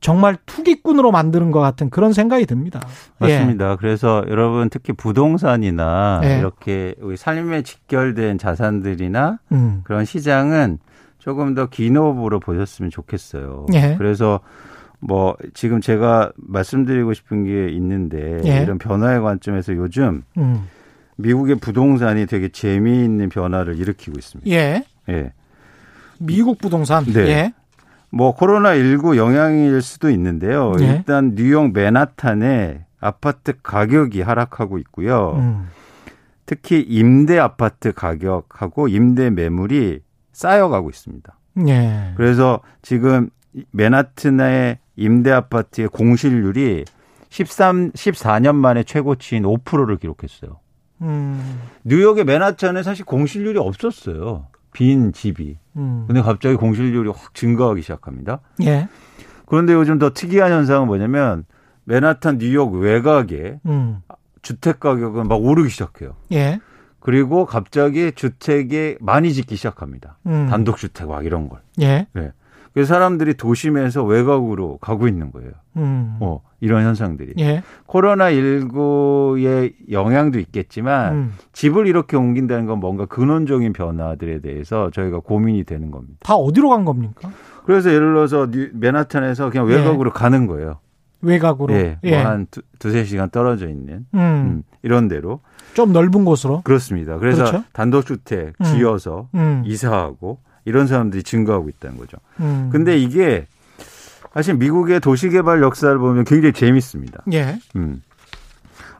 [0.00, 2.80] 정말 투기꾼으로 만드는 것 같은 그런 생각이 듭니다.
[3.22, 3.38] 예.
[3.38, 3.76] 맞습니다.
[3.76, 6.38] 그래서 여러분 특히 부동산이나 예.
[6.38, 9.80] 이렇게 우리 삶에 직결된 자산들이나 음.
[9.84, 10.78] 그런 시장은
[11.18, 13.66] 조금 더 기노브로 보셨으면 좋겠어요.
[13.72, 13.96] 예.
[13.96, 14.40] 그래서
[15.00, 18.62] 뭐 지금 제가 말씀드리고 싶은 게 있는데 예.
[18.62, 20.68] 이런 변화의 관점에서 요즘 음.
[21.16, 24.50] 미국의 부동산이 되게 재미있는 변화를 일으키고 있습니다.
[24.50, 24.84] 예.
[25.08, 25.32] 예.
[26.18, 27.04] 미국 부동산.
[27.04, 27.20] 네.
[27.28, 27.52] 예.
[28.10, 30.72] 뭐 코로나 19 영향일 수도 있는데요.
[30.80, 30.84] 예.
[30.84, 35.34] 일단 뉴욕 맨하탄의 아파트 가격이 하락하고 있고요.
[35.36, 35.68] 음.
[36.46, 40.00] 특히 임대 아파트 가격하고 임대 매물이
[40.32, 41.38] 쌓여가고 있습니다.
[41.68, 42.12] 예.
[42.16, 43.30] 그래서 지금
[43.72, 46.84] 맨하튼의 임대 아파트의 공실률이
[47.30, 50.58] 13, 14년 만에 최고치인 5%를 기록했어요.
[51.02, 51.60] 음.
[51.84, 54.46] 뉴욕의 맨하탄에 사실 공실률이 없었어요.
[54.72, 55.56] 빈 집이.
[55.76, 56.04] 음.
[56.06, 58.40] 근데 갑자기 공실률이 확 증가하기 시작합니다.
[58.62, 58.88] 예.
[59.46, 61.44] 그런데 요즘 더 특이한 현상은 뭐냐면
[61.84, 64.02] 맨하탄 뉴욕 외곽에 음.
[64.42, 66.16] 주택 가격은 막 오르기 시작해요.
[66.32, 66.60] 예.
[67.00, 70.18] 그리고 갑자기 주택에 많이 짓기 시작합니다.
[70.26, 70.48] 음.
[70.50, 71.60] 단독 주택 막 이런 걸.
[71.80, 72.06] 예.
[72.76, 75.50] 그래서 사람들이 도심에서 외곽으로 가고 있는 거예요.
[75.78, 76.18] 음.
[76.20, 77.32] 어, 이런 현상들이.
[77.38, 77.62] 예.
[77.86, 81.32] 코로나19의 영향도 있겠지만 음.
[81.54, 86.16] 집을 이렇게 옮긴다는 건 뭔가 근원적인 변화들에 대해서 저희가 고민이 되는 겁니다.
[86.20, 87.30] 다 어디로 간 겁니까?
[87.64, 90.78] 그래서 예를 들어서 뉴- 맨하탄에서 그냥 외곽으로 가는 거예요.
[91.22, 91.72] 외곽으로.
[91.72, 91.98] 예.
[92.04, 92.10] 예.
[92.10, 92.46] 뭐한
[92.78, 94.18] 두세 시간 떨어져 있는 음.
[94.20, 95.40] 음, 이런 데로.
[95.72, 96.60] 좀 넓은 곳으로.
[96.62, 97.16] 그렇습니다.
[97.18, 97.64] 그래서 그렇죠.
[97.72, 98.64] 단독주택 음.
[98.64, 99.62] 지어서 음.
[99.64, 102.18] 이사하고 이런 사람들이 증가하고 있다는 거죠.
[102.40, 102.68] 음.
[102.70, 103.46] 근데 이게
[104.34, 107.22] 사실 미국의 도시개발 역사를 보면 굉장히 재밌습니다.
[107.32, 107.58] 예.
[107.76, 108.02] 음.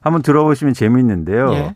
[0.00, 1.52] 한번 들어보시면 재밌는데요.
[1.52, 1.74] 예.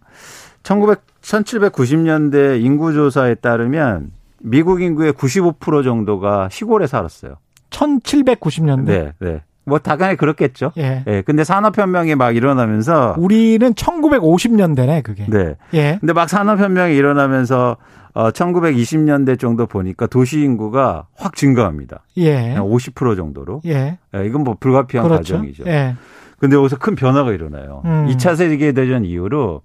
[0.62, 7.37] 1900, 1790년대 인구조사에 따르면 미국 인구의 95% 정도가 시골에 살았어요.
[7.70, 8.85] 1790년대.
[8.85, 9.42] 네, 네.
[9.70, 10.72] 뭐 당연히 그렇겠죠.
[10.76, 11.04] 예.
[11.06, 11.22] 예.
[11.22, 15.24] 근데 산업혁명이 막 일어나면서 우리는 1950년대네, 그게.
[15.28, 15.54] 네.
[15.72, 15.96] 예.
[16.00, 17.76] 근데 막 산업혁명이 일어나면서
[18.12, 22.02] 어 1920년대 정도 보니까 도시 인구가 확 증가합니다.
[22.18, 22.54] 예.
[22.56, 23.62] 한50% 정도로.
[23.66, 23.98] 예.
[24.14, 25.35] 예, 이건 뭐 불가피한 그렇죠.
[25.37, 25.64] 과정이죠.
[25.66, 25.94] 예.
[26.38, 27.83] 근데 여기서 큰 변화가 일어나요.
[27.85, 28.09] 음.
[28.11, 29.62] 2차 세계대전 이후로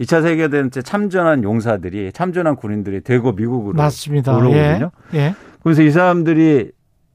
[0.00, 4.36] 2차 세계대전 때 참전한 용사들이 참전한 군인들이 대거 미국으로 맞습니다.
[4.36, 4.90] 들어오거든요.
[5.14, 5.18] 예.
[5.18, 5.34] 예.
[5.62, 6.72] 그래서 이 사람들이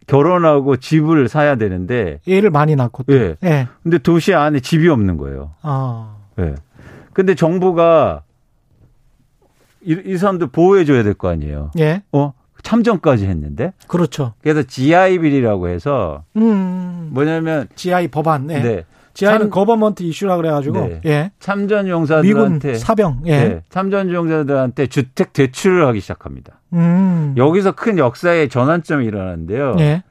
[0.08, 3.14] 결혼하고 집을 사야 되는데 애를 많이 낳고 또.
[3.14, 3.36] 예.
[3.44, 3.68] 예.
[3.84, 5.52] 근데 도시 안에 집이 없는 거예요.
[5.62, 6.16] 아.
[6.40, 6.56] 예.
[7.14, 8.24] 근데 정부가
[9.84, 11.72] 이, 이 사람들 보호해 줘야 될 거 아니에요.
[11.80, 12.02] 예.
[12.12, 12.34] 어?
[12.64, 14.34] 참전까지 했는데 그렇죠.
[14.42, 17.10] 그래서 GI 빌이라고 해서 음.
[17.12, 18.48] 뭐냐면 GI 법안.
[18.48, 18.62] 네.
[18.62, 18.86] 네.
[19.26, 20.80] 참- government issue라 그래가지고.
[20.80, 21.02] 네.
[21.06, 21.32] 예.
[21.40, 23.22] 참전 미군 용사들한테 사병.
[23.26, 23.38] 예.
[23.48, 26.62] 네, 참전 용사들한테 주택 대출을 하기 시작합니다.
[26.74, 27.34] 음.
[27.38, 29.76] 여기서 큰 역사의 전환점이 일어나는데요.
[29.80, 30.04] 예.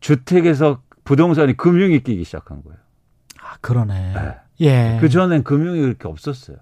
[0.00, 2.78] 주택에서 부동산이 금융이 끼기 시작한 거예요.
[3.40, 4.12] 아, 그러네.
[4.14, 4.34] 네.
[4.60, 4.98] 예.
[5.00, 6.56] 그 전엔 금융이 그렇게 없었어요.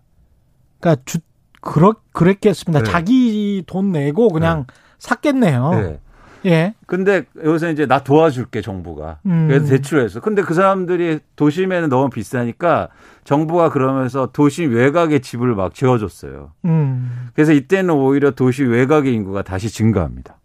[0.81, 1.19] 그러니까 주
[1.61, 2.85] 그렇 그랬겠습니다.
[2.85, 2.91] 네.
[2.91, 4.67] 자기 돈 내고 그냥
[4.99, 5.99] 샀겠네요.
[6.47, 6.53] 네.
[6.53, 6.75] 예.
[6.87, 9.19] 근데 여기서 이제 나 도와줄게 정부가.
[9.27, 9.49] 음.
[9.49, 10.21] 그래서 대출했어.
[10.21, 12.89] 근데 그 사람들이 도심에는 너무 비싸니까
[13.25, 16.53] 정부가 그러면서 도심 외곽에 집을 막 지어줬어요.
[16.65, 17.29] 음.
[17.35, 20.39] 그래서 이때는 오히려 도시 외곽의 인구가 다시 증가합니다.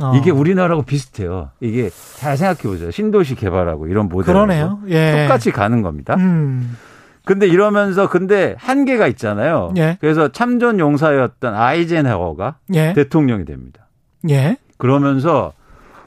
[0.00, 0.14] 어.
[0.14, 1.50] 이게 우리나라하고 비슷해요.
[1.60, 2.92] 이게 잘 생각해 보세요.
[2.92, 4.32] 신도시 개발하고 이런 모델.
[4.32, 4.80] 그러네요.
[4.88, 5.22] 예.
[5.22, 6.14] 똑같이 가는 겁니다.
[6.14, 6.76] 음.
[7.24, 9.74] 근데 이러면서 근데 한계가 있잖아요.
[9.76, 9.98] 예.
[10.00, 12.92] 그래서 참전 용사였던 아이젠하워가 예.
[12.92, 13.88] 대통령이 됩니다.
[14.30, 14.56] 예.
[14.78, 15.52] 그러면서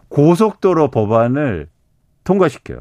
[0.10, 1.68] 고속도로 법안을
[2.24, 2.80] 통과시켜요.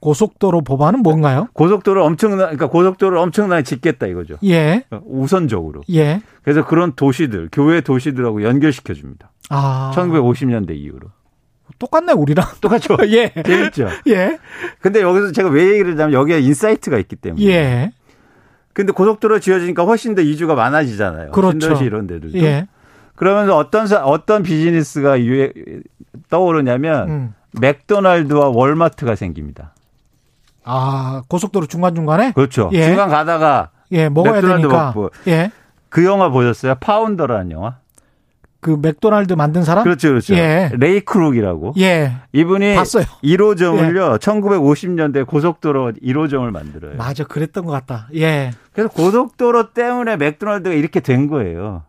[0.00, 1.48] 고속도로 법안은 뭔가요?
[1.54, 4.36] 고속도로 엄청나, 그러니까 고속도로를 엄청나게 짓겠다 이거죠.
[4.44, 4.84] 예.
[5.06, 5.80] 우선적으로.
[5.94, 6.20] 예.
[6.42, 9.32] 그래서 그런 도시들, 교외 도시들하고 연결시켜 줍니다.
[9.48, 9.92] 아.
[9.94, 11.08] 1950년대 이후로.
[11.78, 12.46] 똑같네 우리랑.
[12.60, 12.98] 똑같죠?
[13.08, 13.32] 예.
[13.42, 13.88] 재밌죠?
[14.08, 14.38] 예.
[14.80, 17.42] 근데 여기서 제가 왜 얘기를 하냐면 여기에 insight가 있기 때문에.
[17.46, 17.92] 예.
[18.74, 21.30] 근데 고속도로 지어지니까 훨씬 더 이주가 많아지잖아요.
[21.30, 21.60] 그렇죠.
[21.60, 22.38] 신도시 이런 데들도.
[22.40, 22.66] 예.
[23.16, 25.52] 그러면서 어떤 사- 어떤 비즈니스가 유해,
[26.28, 27.34] 떠오르냐면 음.
[27.60, 29.72] 맥도날드와 월마트가 생깁니다.
[30.64, 32.70] 아, 고속도로 중간 중간에 그렇죠.
[32.72, 32.86] 예.
[32.86, 34.86] 중간 가다가 예, 먹어야 맥도날드 되니까.
[34.86, 35.10] 먹고.
[35.28, 35.50] 예.
[35.88, 36.74] 그 영화 보셨어요?
[36.80, 37.76] 파운더라는 영화?
[38.60, 39.84] 그 맥도날드 만든 사람?
[39.84, 40.34] 그렇죠, 그렇죠.
[40.34, 40.70] 예.
[40.72, 41.74] 레이 크록이라고.
[41.78, 42.14] 예.
[42.32, 43.04] 이분이 봤어요.
[43.22, 46.96] 1호점을요, 1950년대 고속도로 1호점을 만들어요.
[46.96, 47.24] 맞아.
[47.24, 48.08] 그랬던 것 같다.
[48.14, 48.52] 예.
[48.72, 51.82] 그래서 고속도로 때문에 맥도날드가 이렇게 된 거예요.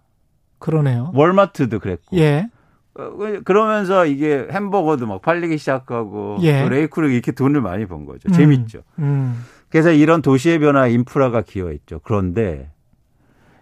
[0.60, 1.12] 그러네요.
[1.14, 2.18] 월마트도 그랬고.
[2.18, 2.50] 예.
[2.98, 3.10] 어,
[3.44, 6.64] 그러면서 이게 햄버거도 막 팔리기 시작하고 예.
[6.64, 8.30] 또 레이크룩 이렇게 돈을 많이 번 거죠.
[8.30, 8.34] 음.
[8.34, 8.82] 재밌죠.
[9.00, 9.44] 음.
[9.70, 12.00] 그래서 이런 도시의 변화 인프라가 기여했죠.
[12.04, 12.72] 그런데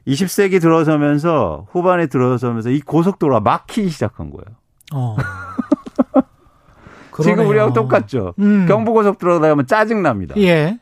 [0.08, 4.46] 20세기 들어서면서 후반에 들어서면서 이 고속도로가 막히기 시작한 거예요.
[4.94, 5.16] 어.
[7.22, 7.48] 지금.
[7.48, 8.34] 우리하고 똑같죠.
[8.40, 8.66] 음.
[8.68, 10.36] 경부고속도로 가면 짜증 납니다.
[10.38, 10.80] 예.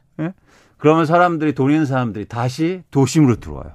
[0.82, 3.74] 그러면 사람들이 돈 있는 사람들이 다시 도심으로 들어와요.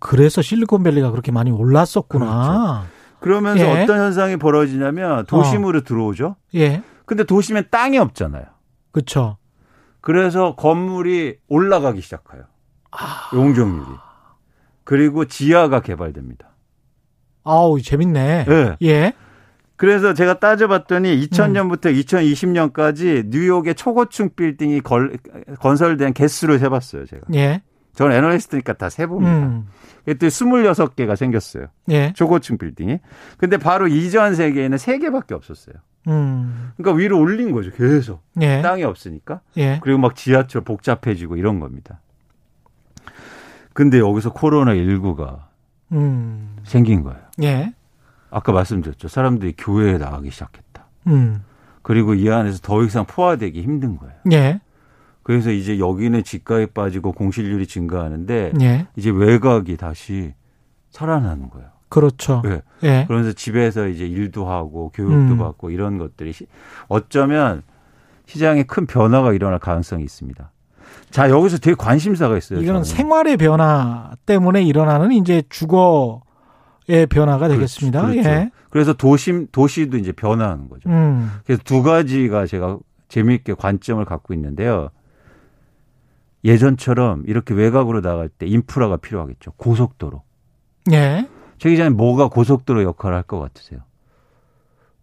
[0.00, 2.84] 그래서 실리콘밸리가 그렇게 많이 올랐었구나.
[3.20, 3.82] 그러면서 예.
[3.82, 6.36] 어떤 현상이 벌어지냐면 도심으로 들어오죠.
[6.54, 6.82] 예.
[7.04, 8.44] 근데 도심엔 땅이 없잖아요.
[8.92, 9.36] 그렇죠.
[10.00, 12.44] 그래서 건물이 올라가기 시작해요.
[13.34, 13.86] 용적률이.
[14.84, 16.48] 그리고 지하가 개발됩니다.
[17.44, 18.46] 아우, 재밌네.
[18.48, 18.76] 예.
[18.82, 19.12] 예.
[19.76, 21.20] 그래서 제가 따져봤더니 음.
[21.20, 25.16] 2000년부터 2020년까지 뉴욕의 초고층 빌딩이 걸-
[25.60, 27.22] 건설된 개수를 세봤어요, 제가.
[27.34, 27.62] 예.
[27.94, 29.32] 저는 애널리스트니까 다 세봅니다.
[29.32, 29.66] 음.
[30.04, 31.66] 그때 26개가 생겼어요.
[31.90, 32.12] 예.
[32.14, 32.98] 초고층 빌딩이.
[33.36, 35.76] 근데 바로 이전 세계에는 3개밖에 없었어요.
[36.08, 36.72] 음.
[36.76, 38.22] 그러니까 위로 올린 거죠, 계속.
[38.40, 38.62] 예.
[38.62, 39.40] 땅이 없으니까.
[39.58, 39.78] 예.
[39.82, 42.00] 그리고 막 지하철 복잡해지고 이런 겁니다.
[43.72, 45.40] 근데 여기서 코로나19가
[45.92, 46.56] 음.
[46.64, 47.20] 생긴 거예요.
[47.42, 47.74] 예.
[48.30, 49.08] 아까 말씀드렸죠.
[49.08, 50.86] 사람들이 교회에 나가기 시작했다.
[51.08, 51.44] 음.
[51.82, 54.14] 그리고 이 안에서 더 이상 포화되기 힘든 거예요.
[54.32, 54.60] 예.
[55.30, 58.88] 그래서 이제 여기는 집가에 빠지고 공실률이 증가하는데 예.
[58.96, 60.34] 이제 외곽이 다시
[60.90, 61.68] 살아나는 거예요.
[61.88, 62.42] 그렇죠.
[62.44, 62.62] 네.
[62.82, 63.04] 예.
[63.06, 65.38] 그러면서 집에서 이제 일도 하고 교육도 음.
[65.38, 66.48] 받고 이런 것들이 시-
[66.88, 67.62] 어쩌면
[68.26, 70.50] 시장에 큰 변화가 일어날 가능성이 있습니다.
[71.10, 72.60] 자, 여기서 되게 관심사가 있어요.
[72.60, 72.82] 이거는.
[72.82, 78.02] 생활의 변화 때문에 일어나는 이제 주거의 변화가 되겠습니다.
[78.04, 78.28] 그렇죠.
[78.28, 78.50] 예.
[78.70, 80.88] 그래서 도심 도시도 이제 변화하는 거죠.
[80.90, 81.30] 음.
[81.46, 84.88] 그래서 두 가지가 제가 재미있게 관점을 갖고 있는데요.
[86.44, 89.52] 예전처럼 이렇게 외곽으로 나갈 때 인프라가 필요하겠죠.
[89.52, 90.22] 고속도로.
[90.92, 91.28] 예.
[91.58, 93.80] 최 기자님 뭐가 고속도로 역할을 할 것 같으세요?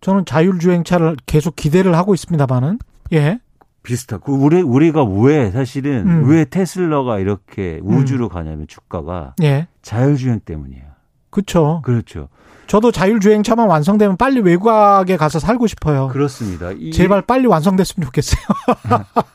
[0.02, 2.80] 저는 자율주행차를 계속 기대를 하고 있습니다만은
[3.14, 3.40] 예.
[3.84, 6.30] 비슷하고 그 우리 우리가 왜 사실은 음.
[6.30, 9.68] 왜 테슬라가 이렇게 우주로 가냐면 주가가 예.
[9.82, 10.84] 자율주행 때문이에요.
[11.30, 11.82] 그렇죠.
[11.84, 12.30] 그렇죠.
[12.68, 16.10] 저도 자율주행차만 완성되면 빨리 외곽에 가서 살고 싶어요.
[16.10, 16.72] 그렇습니다.
[16.72, 18.42] 이- 제발 빨리 완성됐으면 좋겠어요.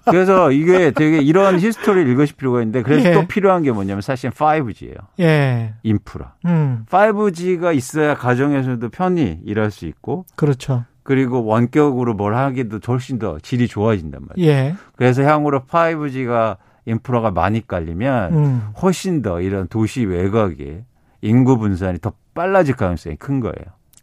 [0.05, 3.13] 그래서 이게 되게 이런 히스토리를 읽으실 필요가 있는데 그래서 예.
[3.15, 4.97] 또 필요한 게 뭐냐면 사실 5G예요.
[5.21, 5.75] 예.
[5.83, 6.35] 인프라.
[6.47, 6.85] 음.
[6.91, 10.85] 5G가 있어야 가정에서도 편히 일할 수 있고 그렇죠.
[11.03, 14.51] 그리고 원격으로 뭘 하기도 훨씬 더 질이 좋아진단 말이에요.
[14.51, 14.75] 예.
[14.97, 16.57] 그래서 향후로 5G가
[16.87, 18.63] 인프라가 많이 깔리면 음.
[18.83, 20.85] 훨씬 더 이런 도시 외곽에
[21.23, 23.55] 인구 분산이 더 빨라질 가능성이 큰 거예요.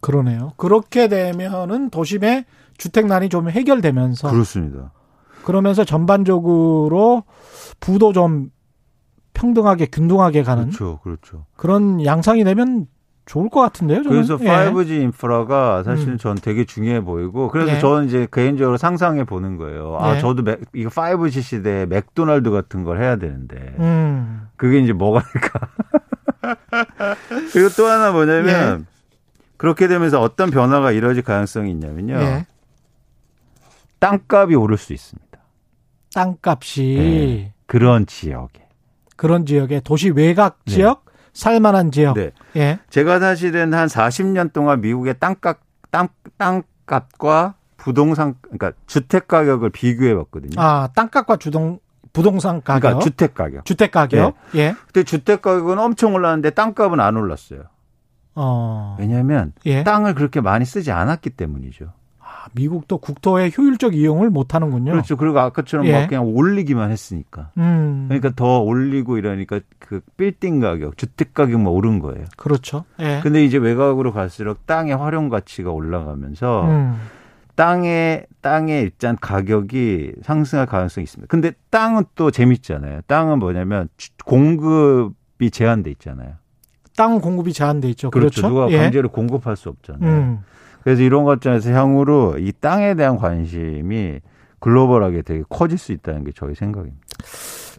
[0.01, 0.53] 그러네요.
[0.57, 2.45] 그렇게 되면은 도심의
[2.77, 4.91] 주택난이 좀 해결되면서 그렇습니다.
[5.43, 7.23] 그러면서 전반적으로
[7.80, 8.49] 부도 좀
[9.34, 11.45] 평등하게 균등하게 가는 그렇죠, 그렇죠.
[11.55, 12.88] 그런 양상이 되면
[13.25, 14.03] 좋을 것 같은데요.
[14.03, 14.09] 저는.
[14.09, 14.47] 그래서 예.
[14.71, 16.17] 5G 인프라가 사실은 음.
[16.17, 17.80] 전 되게 중요해 보이고 그래서 예.
[17.80, 19.97] 저는 이제 개인적으로 상상해 보는 거예요.
[19.99, 20.19] 아 예.
[20.19, 24.47] 저도 맥- 이거 5G 시대에 맥도날드 같은 걸 해야 되는데 음.
[24.55, 25.67] 그게 이제 뭐가 될까?
[27.52, 28.88] 그리고 또 하나 뭐냐면
[29.58, 32.16] 그렇게 되면서 어떤 변화가 이루어질 가능성이 있냐면요.
[32.16, 32.45] 예.
[34.00, 35.39] 땅값이 오를 수 있습니다.
[36.14, 37.54] 땅값이 예.
[37.66, 38.68] 그런 지역에.
[39.16, 40.76] 그런 지역에 도시 외곽 네.
[40.76, 42.16] 지역, 살만한 지역.
[42.16, 42.32] 네.
[42.56, 42.80] 예.
[42.89, 45.60] 제가 사실은 한 40년 동안 미국의 땅값
[45.91, 50.54] 땅 땅값과 부동산 그러니까 주택 가격을 비교해 봤거든요.
[50.58, 51.80] 아, 땅값과 주동
[52.14, 52.82] 부동산 가격.
[52.82, 53.66] 그러니까 주택 가격.
[53.66, 54.36] 주택 가격.
[54.55, 54.76] 예.
[54.88, 57.64] 그때 주택 가격은 엄청 올랐는데 땅값은 안 올랐어요.
[58.36, 58.95] 어.
[58.99, 59.84] 왜냐하면 예.
[59.84, 61.91] 땅을 그렇게 많이 쓰지 않았기 때문이죠.
[62.20, 64.91] 아, 미국도 국토의 효율적 이용을 못 하는군요.
[64.91, 65.18] 그렇죠.
[65.18, 65.91] 그리고 아까처럼 예.
[65.91, 67.51] 막 그냥 올리기만 했으니까.
[67.57, 68.05] 음.
[68.07, 72.26] 그러니까 더 올리고 이러니까 그 빌딩 가격, 주택 가격만 오른 거예요.
[72.38, 72.86] 그렇죠.
[72.99, 73.20] 예.
[73.22, 76.99] 근데 이제 외곽으로 갈수록 땅의 활용 가치가 올라가면서 음.
[77.60, 81.28] 땅의 땅의 일단 가격이 상승할 가능성이 있습니다.
[81.30, 83.01] 근데 땅은 또 재밌잖아요.
[83.07, 86.36] 땅은 뭐냐면 주- 공급이 제한돼 있잖아요.
[86.95, 88.12] 땅 공급이 제한돼 있죠.
[88.12, 88.41] 그렇죠.
[88.43, 88.47] 그렇죠.
[88.47, 88.78] 누가 예.
[88.78, 90.10] 강제로 공급할 수 없잖아요.
[90.10, 90.39] 음.
[90.84, 94.22] 그래서 이런 것점에서 향후로 이 땅에 대한 관심이
[94.60, 96.97] 글로벌하게 되게 커질 수 있다는 게 저희 생각입니다.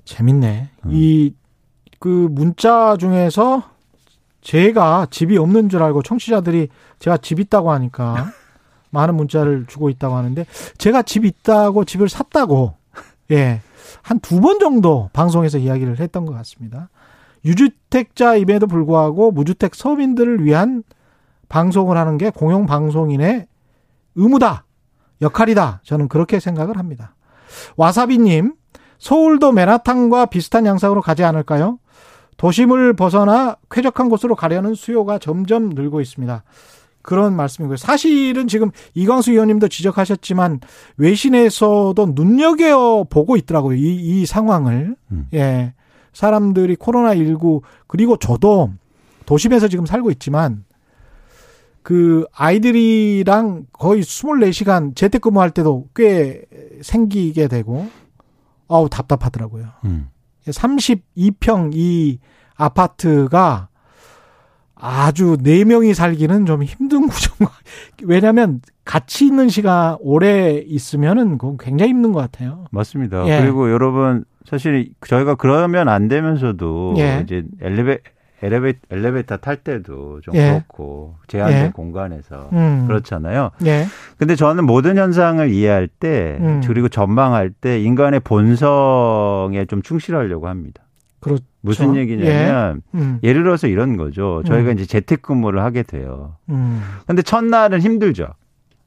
[0.05, 0.69] 재밌네.
[0.85, 0.91] 음.
[0.93, 3.63] 이그 문자 중에서
[4.43, 6.69] 제가 집이 없는 줄 알고 청취자들이
[6.99, 8.31] 제가 집 있다고 하니까
[8.91, 10.45] 많은 문자를 주고 있다고 하는데
[10.79, 12.75] 제가 집 있다고 집을 샀다고
[13.31, 13.61] 예.
[14.03, 16.89] 한 두 번 정도 방송에서 이야기를 했던 것 같습니다.
[17.45, 20.83] 유주택자임에도 불구하고 무주택 서민들을 위한
[21.49, 23.47] 방송을 하는 게 공영 방송인의
[24.15, 24.65] 의무다.
[25.23, 25.81] 역할이다.
[25.85, 27.15] 저는 그렇게 생각을 합니다.
[27.77, 28.55] 와사비님,
[28.99, 31.79] 서울도 맨하탄과 비슷한 양상으로 가지 않을까요?
[32.37, 36.43] 도심을 벗어나 쾌적한 곳으로 가려는 수요가 점점 늘고 있습니다.
[37.03, 37.77] 그런 말씀이고요.
[37.77, 40.61] 사실은 지금 이광수 의원님도 지적하셨지만
[40.97, 43.77] 외신에서도 눈여겨 보고 있더라고요.
[43.77, 44.97] 이, 이 상황을.
[45.13, 45.29] 음.
[45.35, 45.75] 예.
[46.13, 48.73] 사람들이 코로나 19 그리고 저도
[49.27, 50.65] 도심에서 지금 살고 있지만
[51.83, 56.43] 그 아이들이랑 거의 24시간 재택근무할 때도 꽤
[56.83, 57.89] 생기게 되고
[58.69, 59.67] 아우 답답하더라고요.
[59.85, 60.09] 음.
[60.47, 62.19] 32평 이
[62.55, 63.70] 아파트가
[64.81, 68.07] 아주 네 명이 살기는 좀 힘든 구조인 것 같아요.
[68.07, 72.65] 왜냐하면 같이 있는 시간 오래 있으면은 그건 굉장히 힘든 것 같아요.
[72.71, 73.27] 맞습니다.
[73.29, 73.41] 예.
[73.41, 77.21] 그리고 여러분 사실 저희가 그러면 안 되면서도 예.
[77.23, 77.99] 이제 엘리베
[78.43, 80.51] 엘리베 엘리베이터 탈 때도 좀 예.
[80.51, 81.71] 그렇고 제한된 예.
[81.71, 82.87] 공간에서 음.
[82.87, 83.51] 그렇잖아요.
[83.67, 83.85] 예.
[84.17, 86.63] 근데 저는 모든 현상을 이해할 때 음.
[86.67, 90.83] 그리고 전망할 때 인간의 본성에 좀 충실하려고 합니다.
[91.21, 91.45] 그렇죠.
[91.61, 93.19] 무슨 얘기냐면 음.
[93.23, 93.33] 예.
[93.33, 94.43] 를 들어서 이런 거죠.
[94.47, 94.75] 저희가 음.
[94.75, 96.37] 이제 재택근무를 하게 돼요.
[96.49, 96.81] 음.
[97.07, 98.29] 근데 첫날은 힘들죠.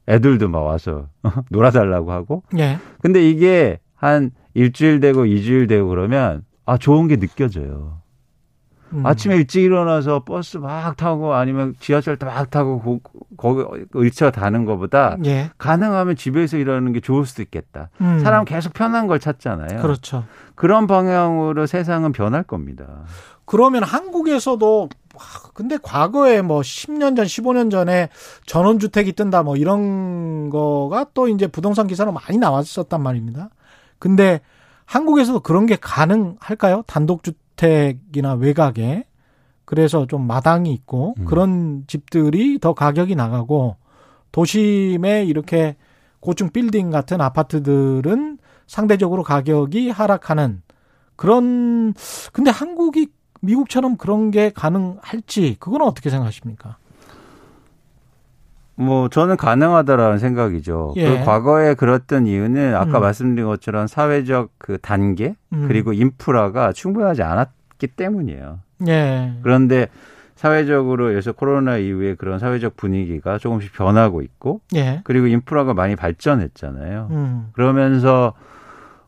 [0.08, 1.08] 애들도 막 와서
[1.50, 2.42] 놀아달라고 하고.
[2.58, 2.78] 예.
[3.00, 8.00] 근데 이게 한 일주일 되고 이주일 되고 그러면 아 좋은 게 느껴져요.
[8.94, 9.06] 음.
[9.06, 13.00] 아침에 일찍 일어나서 버스 막 타고 아니면 지하철 막 타고 고,
[13.36, 13.64] 거기
[13.94, 15.50] 일차 다는 것보다 예.
[15.58, 17.90] 가능하면 집에서 일하는 게 좋을 수도 있겠다.
[18.00, 18.20] 음.
[18.20, 19.82] 사람 계속 편한 걸 찾잖아요.
[19.82, 20.24] 그렇죠.
[20.54, 22.86] 그런 방향으로 세상은 변할 겁니다.
[23.44, 25.22] 그러면 한국에서도 와,
[25.54, 28.08] 근데 과거에 뭐 10년 전, 15년 전에
[28.46, 33.50] 전원주택이 뜬다 뭐 이런 거가 또 이제 부동산 기사로 많이 나왔었단 말입니다.
[33.98, 34.40] 근데
[34.86, 36.82] 한국에서도 그런 게 가능할까요?
[36.86, 39.04] 단독주 택이나 외곽에.
[39.64, 41.24] 그래서 좀 마당이 있고 음.
[41.24, 43.76] 그런 집들이 더 가격이 나가고
[44.32, 45.76] 도심에 이렇게
[46.20, 50.62] 고층 빌딩 같은 아파트들은 상대적으로 가격이 하락하는
[51.16, 51.94] 그런
[52.32, 53.08] 근데 한국이
[53.40, 56.78] 미국처럼 그런 게 가능할지 그건 어떻게 생각하십니까?
[58.76, 60.94] 뭐 저는 가능하다라는 생각이죠.
[60.96, 61.08] 예.
[61.18, 63.02] 그 과거에 그랬던 이유는 아까 음.
[63.02, 65.66] 말씀드린 것처럼 사회적 그 단계 음.
[65.68, 68.58] 그리고 인프라가 충분하지 않았기 때문이에요.
[68.88, 69.32] 예.
[69.42, 69.86] 그런데
[70.34, 75.00] 사회적으로 예서 코로나 이후에 그런 사회적 분위기가 조금씩 변하고 있고 예.
[75.04, 77.08] 그리고 인프라가 많이 발전했잖아요.
[77.12, 77.46] 음.
[77.52, 78.34] 그러면서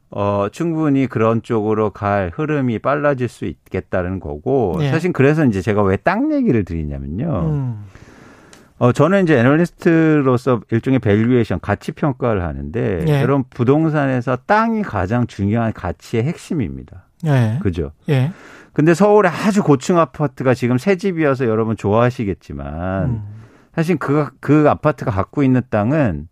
[0.09, 4.91] 어 충분히 그런 쪽으로 갈 흐름이 빨라질 수 있겠다는 거고 예.
[4.91, 7.77] 사실 그래서 이제 제가 왜 땅 얘기를 드리냐면요.
[8.79, 8.85] 음.
[8.85, 13.23] 어 저는 이제 애널리스트로서 일종의 valuation 가치 평가를 하는데 예.
[13.23, 17.07] 그런 부동산에서 땅이 가장 중요한 가치의 핵심입니다.
[17.27, 17.59] 예.
[17.63, 17.93] 그죠?
[18.09, 18.33] 예.
[18.73, 23.23] 근데 서울에 아주 고층 아파트가 지금 새 집이어서 여러분 좋아하시겠지만 음.
[23.75, 26.29] 사실 그, 그 아파트가 갖고 있는 땅은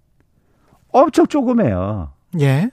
[0.92, 2.12] 엄청 조그매요.
[2.40, 2.70] 예.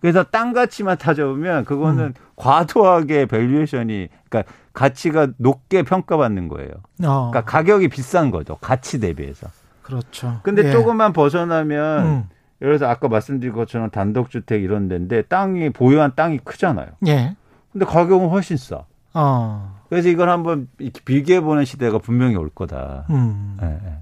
[0.00, 2.14] 그래서 땅 가치만 따져보면 그거는 음.
[2.36, 6.70] 과도하게 valuation이 그러니까 가치가 높게 평가받는 거예요.
[7.04, 7.30] 어.
[7.30, 8.56] 그러니까 가격이 비싼 거죠.
[8.60, 9.48] 가치 대비해서.
[9.82, 10.40] 그렇죠.
[10.42, 10.72] 근데 예.
[10.72, 12.28] 조금만 벗어나면 음.
[12.62, 16.88] 예를 들어서 아까 말씀드린 것처럼 단독주택 이런 데인데 땅이 보유한 땅이 크잖아요.
[17.06, 17.34] 예.
[17.72, 18.84] 근데 가격은 훨씬 싸.
[19.14, 19.80] 어.
[19.88, 23.06] 그래서 이걸 한번 이렇게 비교해 보는 시대가 분명히 올 거다.
[23.10, 23.56] 음.
[23.62, 23.96] 예, 예.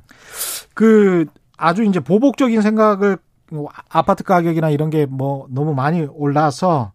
[0.75, 1.25] 그
[1.57, 3.17] 아주 이제 보복적인 생각을
[3.51, 6.93] 뭐 아파트 가격이나 이런 게 뭐 너무 많이 올라서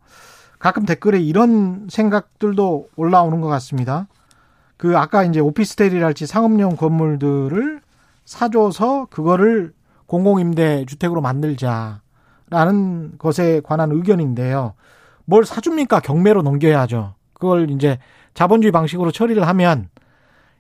[0.64, 4.08] 가끔 댓글에 이런 생각들도 올라오는 것 같습니다.
[4.78, 7.82] 그 아까 이제 오피스텔이랄지 상업용 건물들을
[8.24, 9.74] 사줘서 그거를
[10.06, 14.76] 공공임대 주택으로 만들자라는 것에 관한 의견인데요.
[15.26, 16.00] 뭘 사줍니까?
[16.00, 17.16] 경매로 넘겨야죠.
[17.34, 18.00] 그걸 이제
[18.34, 19.90] 자본주의 방식으로 처리를 하면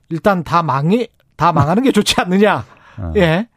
[0.09, 2.65] 일단 다 망해 다 망하는 게 좋지 않느냐?
[2.97, 3.13] 어.
[3.15, 3.47] 예.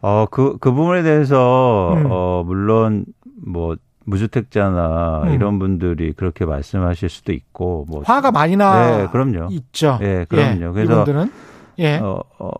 [0.00, 2.06] 어, 그, 그 부분에 대해서, 음.
[2.08, 3.04] 어, 물론,
[3.44, 3.76] 뭐,
[4.08, 5.34] 무주택자나 음.
[5.34, 8.02] 이런 분들이 그렇게 말씀하실 수도 있고, 뭐.
[8.04, 9.48] 화가 많이 나 네, 그럼요.
[9.50, 9.98] 있죠.
[10.02, 10.72] 예, 그럼요.
[10.72, 11.32] 그래서, 이분들은
[11.78, 11.96] 예.
[11.98, 12.50] 어, 어,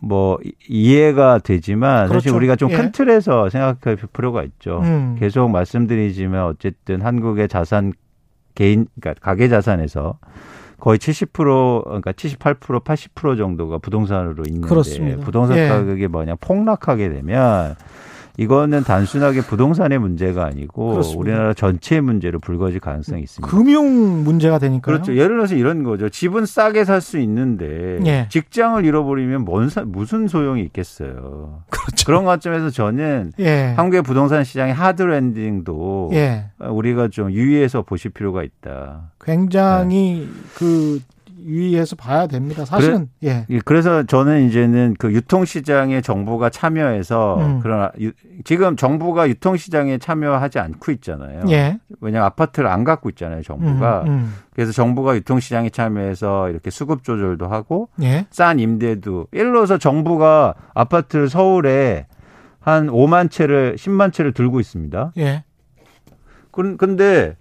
[0.00, 2.36] 뭐, 이- 이해가 되지만, 사실 그렇죠.
[2.36, 2.76] 우리가 좀 예.
[2.76, 4.80] 큰 틀에서 생각할 필요가 있죠.
[4.82, 5.16] 음.
[5.18, 7.92] 계속 말씀드리지만, 어쨌든 한국의 자산,
[8.54, 10.18] 개인, 그러니까 가계 자산에서
[10.78, 15.24] 거의 70% 그러니까 78% 80% 정도가 부동산으로 있는데 그렇습니다.
[15.24, 15.68] 부동산 예.
[15.68, 17.74] 가격이 뭐냐 폭락하게 되면
[18.36, 21.20] 이거는 단순하게 부동산의 문제가 아니고 그렇습니다.
[21.20, 23.48] 우리나라 전체의 문제로 불거질 가능성이 있습니다.
[23.48, 24.80] 금융 문제가 되니까요.
[24.94, 25.12] 그렇죠.
[25.14, 26.08] 예를 들어서 이런 거죠.
[26.08, 28.26] 집은 싸게 살 수 있는데 예.
[28.30, 31.62] 직장을 잃어버리면 뭔 사- 무슨 소용이 있겠어요.
[31.70, 32.06] 그렇죠.
[32.06, 33.74] 그런 관점에서 저는 예.
[33.76, 36.46] 한국의 부동산 시장의 하드 랜딩도 예.
[36.60, 39.12] 우리가 좀 유의해서 보실 필요가 있다.
[39.20, 40.98] 굉장히 그
[41.44, 42.64] 유의해서 봐야 됩니다.
[42.64, 43.46] 사실은 예.
[43.50, 47.60] 예, 그래서 저는 이제는 그 유통 시장에 정부가 참여해서 음.
[47.60, 48.12] 그런 유-
[48.44, 51.42] 지금 정부가 유통 시장에 참여하지 않고 있잖아요.
[51.50, 51.78] 예.
[52.00, 54.02] 왜냐하면 아파트를 안 갖고 있잖아요, 정부가.
[54.04, 54.34] 음, 음.
[54.54, 58.26] 그래서 정부가 유통 시장에 참여해서 이렇게 수급 조절도 하고 예.
[58.30, 62.06] 싼 임대도 들어서 정부가 아파트를 서울에
[62.60, 65.12] 한 5만 채를 10만 채를 들고 있습니다.
[65.18, 65.44] 예.
[66.50, 67.36] 그- 근데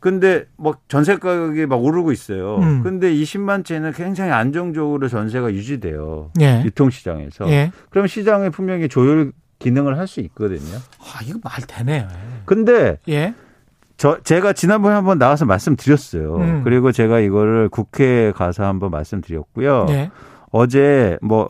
[0.00, 2.56] 근데 막 전세 가격이 막 오르고 있어요.
[2.58, 2.82] 음.
[2.82, 6.30] 근데 이 10만 채는 굉장히 안정적으로 전세가 유지돼요.
[6.40, 6.62] 예.
[6.64, 7.48] 유통시장에서.
[7.50, 7.72] 예.
[7.90, 10.76] 그럼 시장에 분명히 조율 기능을 할 수 있거든요.
[11.00, 12.06] 아, 이거 말 되네요.
[12.44, 13.34] 근데 예.
[13.96, 16.36] 저 제가 지난번에 한번 나와서 말씀드렸어요.
[16.36, 16.60] 음.
[16.62, 19.86] 그리고 제가 이거를 국회에 가서 한번 말씀드렸고요.
[19.88, 20.10] 예.
[20.52, 21.48] 어제 뭐,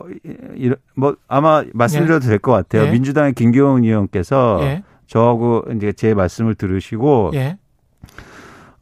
[0.55, 2.87] 이- 뭐 아마 말씀드려도 될 것 같아요.
[2.87, 2.91] 예.
[2.91, 4.83] 민주당의 김경훈 의원께서 예.
[5.07, 7.57] 저하고 이제 제 말씀을 들으시고 예.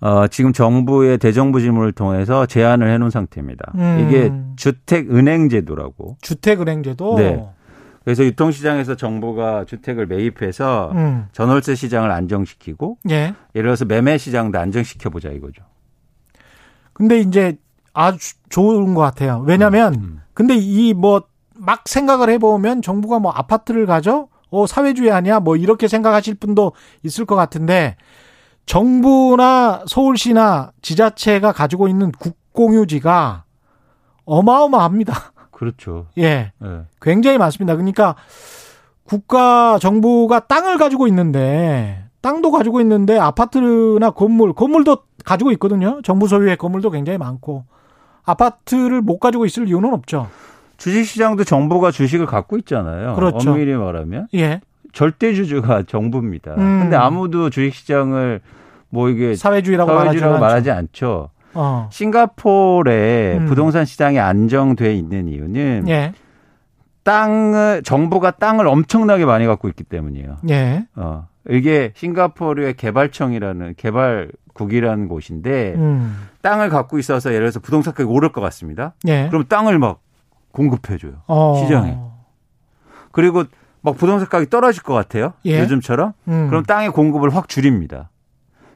[0.05, 3.71] 어, 지금 정부의 대정부 질문을 통해서 제안을 해놓은 상태입니다.
[3.75, 4.05] 음.
[4.07, 6.17] 이게 주택은행제도라고.
[6.21, 7.47] 주택은행제도 네.
[8.03, 11.25] 그래서 유통시장에서 정부가 주택을 매입해서 음.
[11.31, 13.33] 전월세 시장을 안정시키고 예.
[13.55, 15.63] 예를 들어서 매매 시장도 안정시켜 보자 이거죠.
[16.93, 17.57] 근데 이제
[17.93, 19.43] 아주 좋은 것 같아요.
[19.47, 20.21] 왜냐면 음.
[20.33, 21.23] 근데 이 뭐
[21.57, 24.27] 막 생각을 해보면 정부가 뭐 아파트를 가져?
[24.51, 25.39] 어, 사회주의 아니야?
[25.39, 27.95] 뭐 이렇게 생각하실 분도 있을 것 같은데
[28.65, 33.43] 정부나 서울시나 지자체가 가지고 있는 국공유지가
[34.25, 35.13] 어마어마합니다.
[35.51, 36.07] 그렇죠.
[36.17, 36.51] 예.
[36.63, 36.81] 예.
[37.01, 37.75] 굉장히 많습니다.
[37.75, 38.15] 그러니까
[39.03, 46.01] 국가 정부가 땅을 가지고 있는데 땅도 가지고 있는데 아파트나 건물, 건물도 가지고 있거든요.
[46.03, 47.65] 정부 소유의 건물도 굉장히 많고
[48.23, 50.27] 아파트를 못 가지고 있을 이유는 없죠.
[50.77, 53.13] 주식시장도 정부가 주식을 갖고 있잖아요.
[53.15, 53.51] 그렇죠.
[53.51, 54.61] 엄밀히 말하면 예.
[54.95, 56.53] 절대 주주가 정부입니다.
[56.53, 56.79] 음.
[56.79, 58.41] 근데 아무도 주식시장을
[58.89, 60.71] 뭐 이게 사회주의라고, 사회주의라고 말하지.
[60.71, 61.29] 않죠.
[61.53, 61.89] 어.
[61.91, 63.45] 싱가포르의 음.
[63.45, 66.13] 부동산 시장이 안정돼 있는 이유는 예.
[67.03, 70.37] 땅을 정부가 땅을 엄청나게 많이 갖고 있기 때문이에요.
[70.49, 70.85] 예.
[70.95, 71.27] 어.
[71.49, 76.27] 이게 싱가포르의 개발청이라는 개발국이라는 곳인데 음.
[76.41, 78.93] 땅을 갖고 있어서 예를 들어서 부동산 가격이 오를 것 같습니다.
[79.07, 79.27] 예.
[79.29, 79.99] 그럼 땅을 막
[80.51, 81.21] 공급해 줘요.
[81.27, 81.61] 어.
[81.61, 81.97] 시장에.
[83.11, 83.43] 그리고
[83.85, 85.33] 막 부동산 가격이 떨어질 것 같아요.
[85.45, 85.59] 예.
[85.61, 86.11] 요즘처럼.
[86.27, 86.47] 음.
[86.49, 88.09] 그럼 땅의 공급을 확 줄입니다.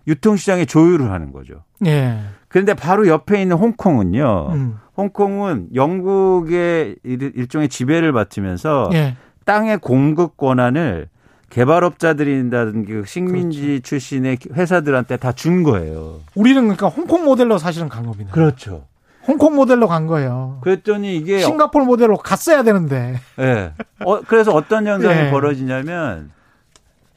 [0.07, 1.63] 유통시장에 조율을 하는 거죠.
[1.85, 2.19] 예.
[2.47, 4.49] 그런데 바로 옆에 있는 홍콩은요.
[4.53, 4.77] 음.
[4.97, 9.15] 홍콩은 영국의 일- 일종의 지배를 받으면서 예.
[9.45, 11.07] 땅의 공급 권한을
[11.49, 13.81] 개발업자들이라든지 그 식민지 그렇죠.
[13.81, 16.19] 출신의 회사들한테 다 준 거예요.
[16.35, 18.31] 우리는 그러니까 홍콩 모델로 사실은 간 겁니다.
[18.31, 18.85] 그렇죠.
[19.29, 20.57] 홍콩 모델로 간 거예요.
[20.61, 23.19] 그랬더니 이게 싱가포르 모델로 갔어야 되는데.
[23.39, 23.73] 예.
[24.03, 25.31] 어, 그래서 어떤 현상이 예.
[25.31, 26.31] 벌어지냐면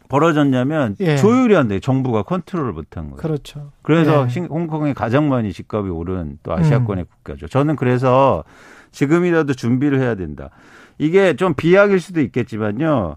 [0.08, 1.16] 벌어졌냐면 예.
[1.16, 1.80] 조율이 안 돼.
[1.80, 3.16] 정부가 컨트롤을 못한 거예요.
[3.16, 3.70] 그렇죠.
[3.82, 4.28] 그래서 예.
[4.28, 7.48] 싱- 홍콩이 가장 많이 집값이 오른 또 아시아권의 국가죠.
[7.48, 8.44] 저는 그래서
[8.90, 10.50] 지금이라도 준비를 해야 된다.
[10.98, 13.16] 이게 좀 비약일 수도 있겠지만요.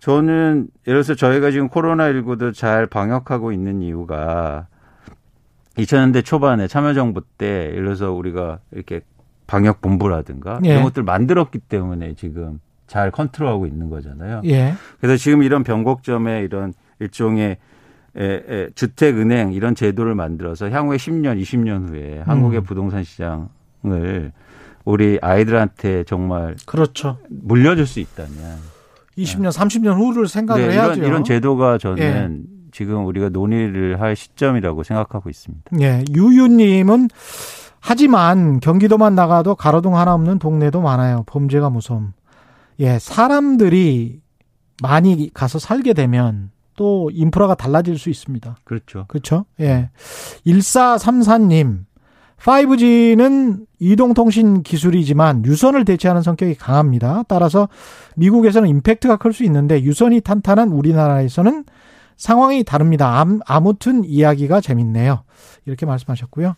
[0.00, 4.66] 저는 예를 들어서 저희가 지금 코로나19도 잘 방역하고 있는 이유가
[5.78, 9.00] 2000년대 초반에 참여정부 때 예를 들어서 우리가 이렇게
[9.46, 10.70] 방역 본부라든가 예.
[10.70, 14.42] 이런 것들 만들었기 때문에 지금 잘 컨트롤하고 있는 거잖아요.
[14.44, 14.74] 예.
[15.00, 17.56] 그래서 지금 이런 변곡점에 이런 일종의
[18.16, 22.64] 에, 에, 주택은행 이런 제도를 만들어서 향후에 10년, 20년 후에 한국의 음.
[22.64, 24.32] 부동산 시장을
[24.84, 27.18] 우리 아이들한테 정말 그렇죠.
[27.28, 28.30] 물려줄 수 있다면
[29.18, 30.94] 20년, 30년 후를 생각을 네, 해야죠.
[30.94, 32.44] 이런, 이런 제도가 저는
[32.74, 35.70] 지금 우리가 논의를 할 시점이라고 생각하고 있습니다.
[35.80, 36.02] 예.
[36.12, 37.08] 유유님은
[37.78, 41.22] 하지만 경기도만 나가도 가로등 하나 없는 동네도 많아요.
[41.26, 42.14] 범죄가 무서움.
[42.80, 42.98] 예.
[42.98, 44.20] 사람들이
[44.82, 48.56] 많이 가서 살게 되면 또 인프라가 달라질 수 있습니다.
[48.64, 49.04] 그렇죠.
[49.06, 49.44] 그렇죠?
[49.60, 49.90] 예.
[50.44, 51.84] 1434님.
[52.40, 57.22] 5G는 이동통신 기술이지만 유선을 대체하는 성격이 강합니다.
[57.28, 57.68] 따라서
[58.16, 61.64] 미국에서는 임팩트가 클 수 있는데 유선이 탄탄한 우리나라에서는
[62.16, 63.18] 상황이 다릅니다.
[63.20, 65.24] 암- 아무튼 이야기가 재밌네요.
[65.66, 66.54] 이렇게 말씀하셨고요.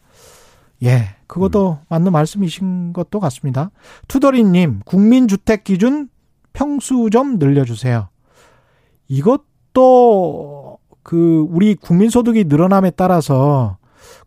[0.84, 3.70] 예, 그것도 맞는 말씀이신 것도 같습니다.
[4.08, 6.08] 투더리님, 국민주택 기준
[6.52, 8.08] 평수 좀 늘려주세요.
[9.08, 13.78] 이것도 그 우리 국민소득이 늘어남에 따라서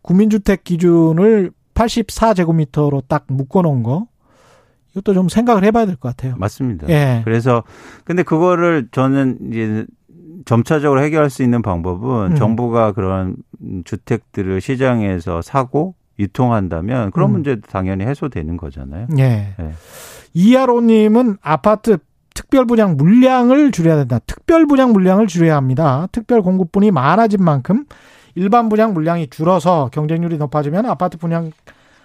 [0.02, 4.06] 국민주택 기준을 84제곱미터로 딱 묶어놓은 거
[4.92, 6.34] 이것도 좀 생각을 해봐야 될 것 같아요.
[6.36, 6.88] 맞습니다.
[6.88, 7.62] 예, 그래서
[8.04, 9.86] 근데 그거를 저는 이제
[10.44, 12.36] 점차적으로 해결할 수 있는 방법은 음.
[12.36, 13.36] 정부가 그런
[13.84, 17.32] 주택들을 시장에서 사고 유통한다면 그런 음.
[17.32, 19.06] 문제도 당연히 해소되는 거잖아요.
[19.18, 19.54] 예.
[19.58, 19.72] 예.
[20.34, 21.98] 이하로님은 아파트
[22.34, 24.18] 특별 분양 물량을 줄여야 된다.
[24.26, 26.06] 특별 분양 물량을 줄여야 합니다.
[26.12, 27.84] 특별 공급분이 많아진 만큼
[28.34, 31.50] 일반 분양 물량이 줄어서 경쟁률이 높아지면 아파트 분양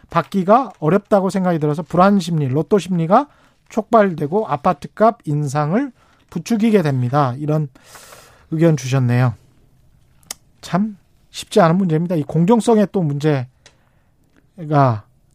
[0.09, 3.27] 받기가 어렵다고 생각이 들어서 불안 심리, 로또 심리가
[3.69, 5.91] 촉발되고 아파트 값 인상을
[6.29, 7.33] 부추기게 됩니다.
[7.38, 7.67] 이런
[8.56, 9.34] 의견 주셨네요.
[10.62, 10.97] 참
[11.30, 12.16] 쉽지 않은 문제입니다.
[12.16, 13.47] 이 공정성에 또 문제가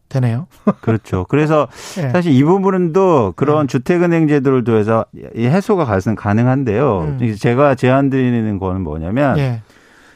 [0.09, 0.47] 되네요.
[0.81, 1.25] 그렇죠.
[1.29, 1.67] 그래서
[1.97, 2.09] 예.
[2.09, 3.67] 사실 이 부분도 그런 음.
[3.67, 5.05] 주택은행 제도를 통해서
[5.35, 7.17] 이 해소가 가능- 가능한데요.
[7.21, 7.35] 음.
[7.37, 9.61] 제가 제안드리는 거는 뭐냐면 예.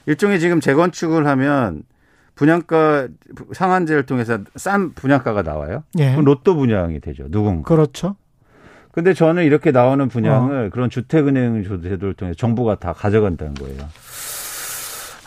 [0.06, 1.84] 일종의 지금 재건축을 하면
[2.36, 3.08] 분양가
[3.54, 5.84] 상한제를 통해서 싼 분양가가 나와요.
[6.00, 6.12] 예.
[6.12, 7.30] 그럼 로또 분양이 되죠.
[7.30, 7.64] 누군가.
[7.70, 8.18] 그렇죠.
[8.96, 10.08] 근데 저는 이렇게 나오는 어.
[10.08, 13.84] 분양을 그런 주택은행 제도를 통해 서 정부가 다 가져간다는 거예요.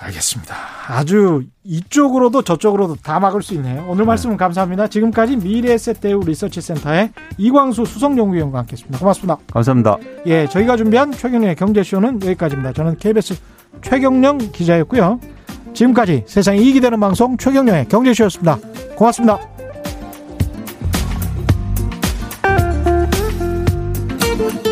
[0.00, 0.54] 알겠습니다.
[0.86, 3.84] 아주 이쪽으로도 저쪽으로도 다 막을 수 있네요.
[3.88, 4.86] 오늘 말씀은 감사합니다.
[4.86, 8.98] 지금까지 미래에셋대우 리서치센터의 이광수 수석연구위원과 함께했습니다.
[8.98, 9.36] 고맙습니다.
[9.52, 9.98] 감사합니다.
[10.26, 12.72] 예, 저희가 준비한 최경련의 경제쇼는 여기까지입니다.
[12.72, 13.34] 저는 KBS
[13.82, 15.20] 최경령 기자였고요.
[15.74, 18.58] 지금까지 세상에 이익이 되는 방송 최경련의 경제쇼였습니다.
[18.96, 19.57] 고맙습니다.
[24.38, 24.67] Thank you.